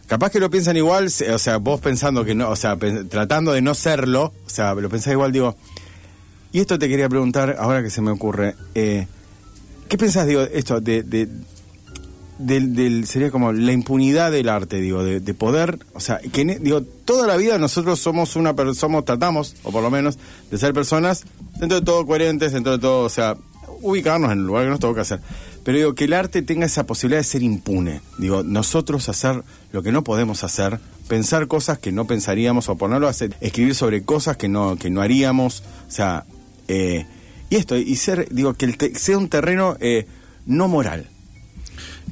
[0.07, 2.77] capaz que lo piensan igual, o sea, vos pensando que no, o sea,
[3.09, 5.57] tratando de no serlo, o sea, lo pensás igual, digo,
[6.51, 9.07] y esto te quería preguntar, ahora que se me ocurre, eh,
[9.89, 11.27] ¿qué pensás, digo, esto, de, de-
[12.39, 16.41] del, del- sería como la impunidad del arte, digo, de, de poder, o sea, que,
[16.41, 20.19] en- digo, toda la vida nosotros somos una somos, tratamos, o por lo menos,
[20.51, 21.23] de ser personas,
[21.59, 23.35] dentro de todo coherentes, dentro de todo, o sea,
[23.81, 25.19] ubicarnos en el lugar que nos toca hacer.
[25.63, 28.01] Pero digo, que el arte tenga esa posibilidad de ser impune.
[28.17, 29.43] Digo, nosotros hacer
[29.73, 33.75] lo que no podemos hacer, pensar cosas que no pensaríamos, o ponerlo a hacer, escribir
[33.75, 36.23] sobre cosas que no, que no haríamos, o sea,
[36.67, 37.05] eh,
[37.49, 40.05] y esto, y ser, digo, que el te- sea un terreno eh,
[40.45, 41.07] no moral.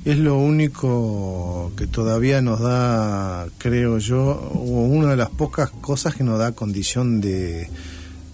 [0.06, 4.22] Es lo único que todavía nos da, creo yo,
[4.54, 7.68] o una de las pocas cosas que nos da condición de,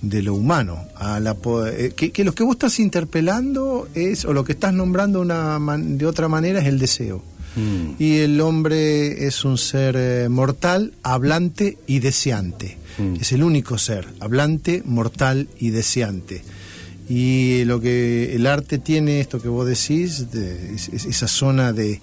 [0.01, 0.77] de lo humano.
[0.95, 1.35] A la,
[1.77, 5.57] eh, que, que lo que vos estás interpelando es, o lo que estás nombrando una
[5.77, 7.23] de otra manera es el deseo.
[7.99, 12.77] Y el hombre es un ser eh, mortal, hablante y deseante.
[12.97, 13.15] Mm.
[13.19, 16.43] Es el único ser, hablante, mortal y deseante.
[17.09, 21.73] Y lo que el arte tiene, esto que vos decís, de- es- es- esa zona
[21.73, 21.99] de...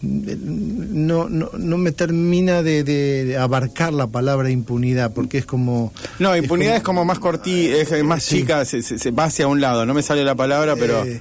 [0.00, 5.92] de- no, no, no me termina de, abarcar la palabra impunidad, porque es como...
[6.20, 8.38] No, impunidad es como, más cortí, es es más Sí.
[8.40, 11.04] chica, se, se- se va hacia un lado, no me sale la palabra, pero...
[11.04, 11.20] Eh,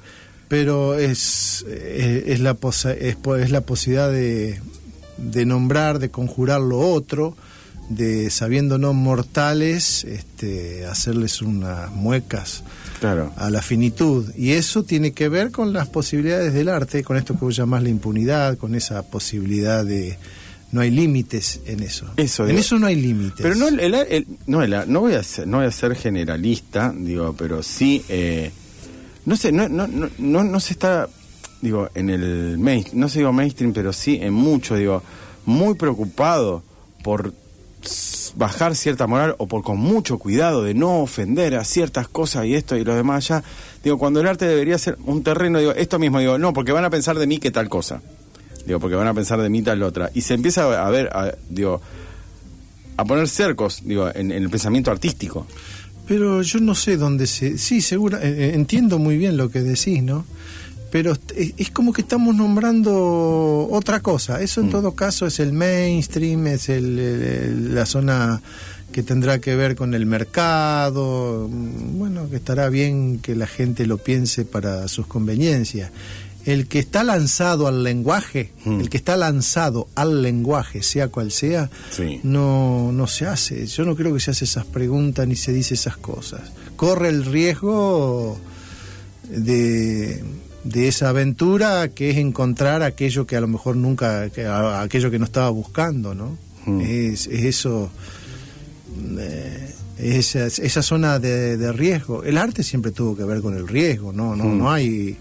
[0.51, 4.59] pero es, eh, es, la posa- es, es la posibilidad de,
[5.17, 7.37] de nombrar, de conjurar lo otro,
[7.87, 12.63] de sabiéndonos mortales, este, hacerles unas muecas
[12.99, 13.31] claro.
[13.37, 14.29] a la finitud.
[14.35, 17.81] Y eso tiene que ver con las posibilidades del arte, con esto que vos llamás
[17.83, 20.17] la impunidad, con esa posibilidad de...
[20.73, 22.07] No hay límites en eso.
[22.17, 22.59] Eso, en digo.
[22.59, 23.39] eso no hay límites.
[23.41, 25.95] Pero no, el, el- el- no, el- no, voy a ser, no voy a ser
[25.95, 28.51] generalista, digo, pero sí, eh,
[29.25, 31.07] no sé, no, no, no, no, no se está,
[31.61, 35.03] digo, en el main, no sé digo mainstream, pero sí en mucho, digo,
[35.45, 36.63] muy preocupado
[37.03, 37.33] por
[38.35, 42.53] bajar cierta moral o por con mucho cuidado de no ofender a ciertas cosas y
[42.55, 43.43] esto y lo demás allá.
[43.83, 46.85] Digo, cuando el arte debería ser un terreno, digo, esto mismo, digo, no, porque van
[46.85, 48.01] a pensar de mí que tal cosa.
[48.65, 50.11] Digo, porque van a pensar de mí tal otra.
[50.13, 51.81] Y se empieza a ver, a- digo,
[52.97, 55.47] a poner cercos, digo, en, en el pensamiento artístico.
[56.11, 57.57] Pero yo no sé dónde se...
[57.57, 60.25] Sí, seguro, eh, eh, entiendo muy bien lo que decís, ¿no?
[60.91, 64.41] Pero es, es como que estamos nombrando otra cosa.
[64.41, 64.71] Eso en Mm.
[64.71, 68.41] todo caso es el mainstream, es el, el- el- la zona
[68.91, 71.47] que tendrá que ver con el mercado.
[71.49, 75.91] mm, Bueno, que estará bien que la gente lo piense para sus conveniencias.
[76.45, 78.79] El que está lanzado al lenguaje, Mm.
[78.81, 82.19] el que está lanzado al lenguaje, sea cual sea, Sí.
[82.23, 83.67] no, no se hace.
[83.67, 86.41] Yo no creo que se hace esas preguntas ni se dice esas cosas.
[86.75, 88.39] Corre el riesgo
[89.29, 90.23] de,
[90.63, 95.11] de esa aventura que es encontrar aquello que a lo mejor nunca, que- a- aquello
[95.11, 96.37] que no estaba buscando, ¿no?
[96.65, 96.81] Mm.
[96.81, 97.91] Es, es eso,
[99.19, 102.23] eh, esa, esa zona de, de riesgo.
[102.23, 104.57] El arte siempre tuvo que ver con el riesgo, no, no, Mm.
[104.57, 105.15] no hay,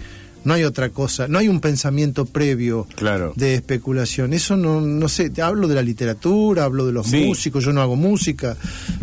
[0.45, 3.33] no hay otra cosa, no hay un pensamiento previo Claro.
[3.37, 4.33] de especulación.
[4.33, 7.25] Eso no, no sé, te hablo de la literatura, hablo de los Sí.
[7.27, 8.57] músicos, yo no hago música,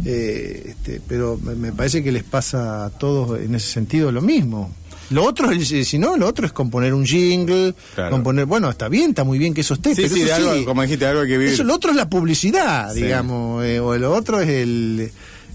[0.06, 4.74] eh, este, pero me, parece que les pasa a todos en ese sentido lo mismo.
[5.10, 8.12] Lo otro, es, eh, si no, lo otro es componer un jingle, Claro.
[8.12, 10.34] componer, bueno, está bien, está muy bien que eso esté, Sí, pero sí, eso de
[10.34, 11.54] algo, sí, como dijiste, algo hay que vivir.
[11.54, 15.10] eso, lo otro es la publicidad, digamos, eh, o lo otro es el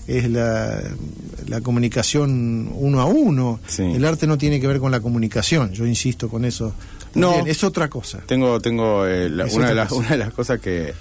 [0.08, 0.82] es la,
[1.52, 3.60] la comunicación uno a uno.
[3.66, 3.82] Sí.
[3.82, 6.74] El arte no tiene que ver con la comunicación, yo insisto con eso.
[7.14, 7.44] No.
[7.46, 8.20] Es otra cosa.
[8.26, 10.94] Tengo, tengo eh, la- una, de las, una de las cosas que,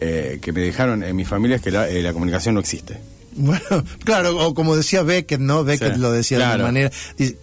[0.00, 3.00] eh, que me dejaron en mi familia es que la, eh, la comunicación no existe.
[3.48, 5.62] Bueno, claro, o como decía Beckett, ¿no?
[5.64, 6.90] Beckett Sí, lo decía de una manera,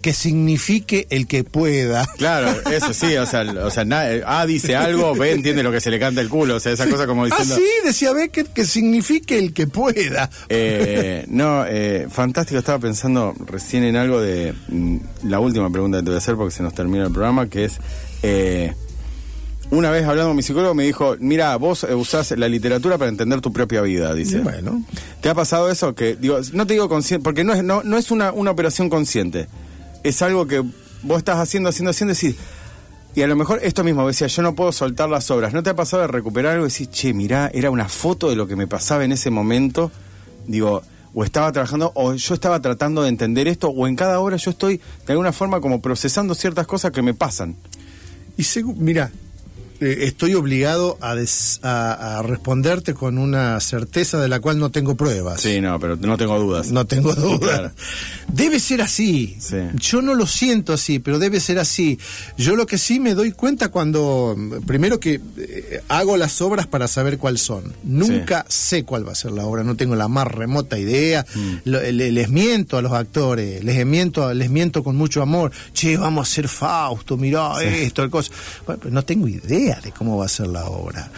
[0.02, 2.06] que signifique el que pueda.
[2.18, 5.72] Claro, eso sí, o sea, o sea na- eh, A dice algo, B entiende lo
[5.72, 7.56] que se le canta el culo, o sea, esa cosa como Ah, diciendo...
[7.56, 10.30] sí, decía Beckett, que signifique el que pueda.
[10.48, 16.02] Eh, no, eh, fantástico, estaba pensando recién en algo de mm, la última pregunta que
[16.04, 17.78] te voy a hacer porque se nos termina el programa, que es,
[18.22, 18.74] eh,
[19.70, 23.08] una vez hablando con mi psicólogo me dijo, mira, vos eh, usás la literatura para
[23.08, 24.40] entender tu propia vida, dice.
[24.40, 24.84] Bueno,
[25.20, 25.94] ¿Te ha pasado eso?
[25.94, 28.88] Que, digo, no te digo consciente, porque no es, no, no es una, una operación
[28.88, 29.48] consciente,
[30.02, 30.62] es algo que
[31.02, 32.36] vos estás haciendo, haciendo, haciendo, y decís,
[33.16, 35.54] y a lo mejor esto mismo, decía, yo no puedo soltar las obras.
[35.54, 38.36] ¿No te ha pasado de recuperar algo y decir, che, mirá, era una foto de
[38.36, 39.90] lo que me pasaba en ese momento?
[40.46, 40.82] Digo,
[41.14, 44.50] o estaba trabajando, o yo estaba tratando de entender esto, o en cada obra yo
[44.50, 47.56] estoy de alguna forma como procesando ciertas cosas que me pasan.
[48.36, 48.44] Y
[48.76, 49.10] mira,
[49.80, 54.70] eh, estoy obligado a, des- a- a responderte con una certeza de la cual no
[54.70, 55.40] tengo pruebas.
[55.40, 56.70] Sí, no, pero no tengo dudas.
[56.70, 57.38] No tengo duda.
[57.38, 57.70] Claro.
[58.32, 59.36] Debe ser así.
[59.40, 59.56] Sí.
[59.74, 61.98] Yo no lo siento así, pero debe ser así.
[62.36, 66.88] Yo lo que sí me doy cuenta cuando, primero que eh, hago las obras para
[66.88, 67.72] saber cuáles son.
[67.84, 71.24] Nunca sé cuál va a ser la obra, no tengo la más remota idea.
[71.34, 71.54] Mm.
[71.64, 75.50] Lo- le- les miento a los actores, les miento, les miento con mucho amor.
[75.72, 78.30] Che, vamos a hacer Fausto, mirá esto, el cosa.
[78.66, 81.10] Bueno, pero no tengo idea de cómo va a ser la obra.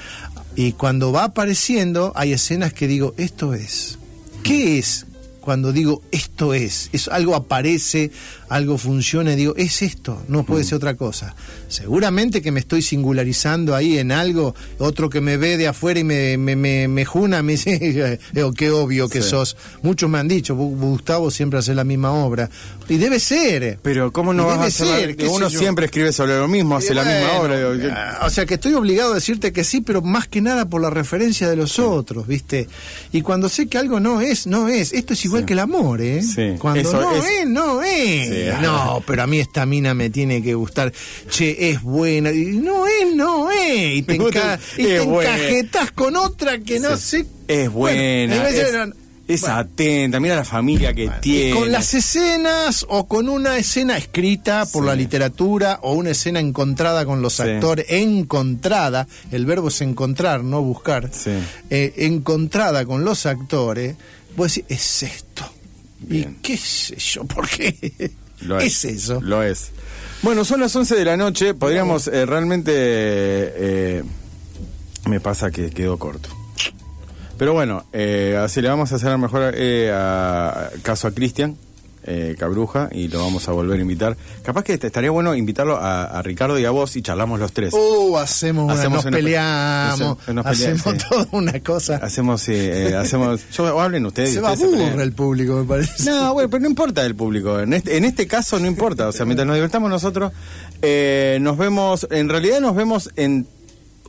[0.56, 3.98] Y cuando va apareciendo, hay escenas que digo, esto es.
[4.42, 5.06] ¿Qué es?
[5.40, 8.10] Cuando digo esto es, es algo aparece,
[8.50, 11.34] algo funciona y digo, es esto, no puede ser otra cosa.
[11.68, 16.04] Seguramente que me estoy singularizando ahí en algo, otro que me ve de afuera y
[16.04, 19.30] me, me, me, me juna, me dice, "Oh, qué obvio que Sí.
[19.30, 19.56] sos.
[19.82, 22.48] Muchos me han dicho, "Bu- Gustavo siempre hace la misma obra.
[22.88, 23.78] Y debe ser.
[23.82, 24.86] Pero ¿cómo no vas a debe hacer?
[25.18, 27.56] la- ser, uno siempre escribe sobre lo mismo, hace la misma obra.
[27.58, 30.40] digo, ¿qué- ah, O sea que estoy obligado a decirte que sí, pero más que
[30.40, 32.68] nada por la referencia de los otros, ¿viste?
[33.12, 34.92] Y cuando sé que algo no es, no es.
[34.92, 36.22] Esto es igual Que el amor, ¿eh?
[36.22, 36.54] Sí.
[36.58, 38.28] Cuando Eso no es- es, no es.
[38.28, 38.62] Sí.
[38.62, 40.92] No, pero a mí esta mina me tiene que gustar.
[41.30, 42.30] Che, es buena.
[42.32, 43.96] Y no es, no es.
[43.96, 47.26] Y te, enca- y te con otra que no sé.
[47.46, 48.92] Es buena, Bueno, es, no-
[49.26, 49.56] es bueno.
[49.56, 51.50] atenta, mira la familia que tiene.
[51.58, 54.86] con las escenas o con una escena escrita por Sí.
[54.88, 57.42] la literatura o una escena encontrada con los Sí.
[57.42, 61.30] actores, encontrada, el verbo es encontrar, no buscar, Sí.
[61.70, 63.96] eh, encontrada con los actores,
[64.38, 65.44] vos decís, es esto.
[66.00, 66.36] Bien.
[66.38, 67.24] ¿Y qué sé yo?
[67.24, 68.12] ¿Por qué?
[68.40, 68.84] Lo es.
[68.86, 69.20] eso.
[69.20, 69.70] Lo es.
[70.22, 71.52] Bueno, son las 11 de la noche.
[71.54, 72.72] Podríamos eh, realmente.
[72.74, 74.02] eh,
[75.06, 76.28] me pasa que quedó corto.
[77.36, 81.56] Pero bueno, eh, así le vamos a hacer a mejor eh, a- caso a Cristian
[82.10, 84.16] eh, Cabruja y lo vamos a volver a invitar.
[84.42, 87.74] Capaz que estaría bueno invitarlo a, a Ricardo y a vos y charlamos los tres.
[87.74, 91.96] Uh, hacemos, una, Hacemos nos una pe- peleamos, nos- nos peleamos, hacemos toda una cosa.
[91.96, 93.40] Hacemos, sí, eh, hacemos.
[93.52, 94.32] Yo, o hablen ustedes.
[94.34, 94.88] Se va pelean.
[94.88, 96.10] aburre el público, me parece.
[96.10, 97.60] No, bueno, pero no importa el público.
[97.60, 99.06] En este, en este caso no importa.
[99.08, 100.32] O sea, mientras nos divertamos nosotros,
[100.82, 103.46] eh, nos vemos, en realidad nos vemos en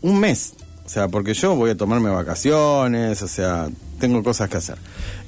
[0.02, 0.54] un mes.
[0.86, 3.68] O sea, porque yo voy a tomarme vacaciones, o sea,
[4.00, 4.76] tengo cosas que hacer.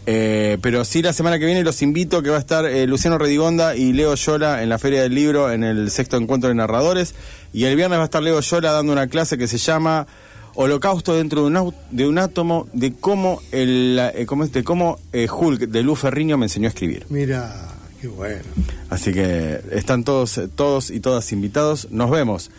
[0.08, 3.18] Eh, pero sí, la semana que viene los invito que va a estar eh, Luciano
[3.18, 7.14] Redigonda y Leo Yola en la Feria del Libro en el sexto encuentro de narradores.
[7.54, 10.08] Y el viernes va a estar Leo Yola dando una clase que se llama
[10.56, 14.64] Holocausto dentro de un, au- de un átomo, de cómo, el, eh, cómo, es- de
[14.64, 17.06] cómo Hulk de Luz Ferriño me enseñó a escribir.
[17.10, 17.54] Mira,
[18.02, 18.42] qué bueno.
[18.90, 21.88] Así que están todos, todos y todas invitados.
[21.92, 22.50] Nos vemos.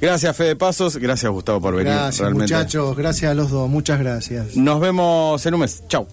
[0.00, 0.96] Gracias, Fede Pasos.
[0.96, 1.92] Gracias, Gustavo, por venir.
[1.92, 2.54] Gracias, realmente.
[2.54, 2.96] muchachos.
[2.96, 3.68] Gracias a los dos.
[3.68, 4.56] Muchas gracias.
[4.56, 5.82] Nos vemos en un mes.
[5.88, 6.06] Chau.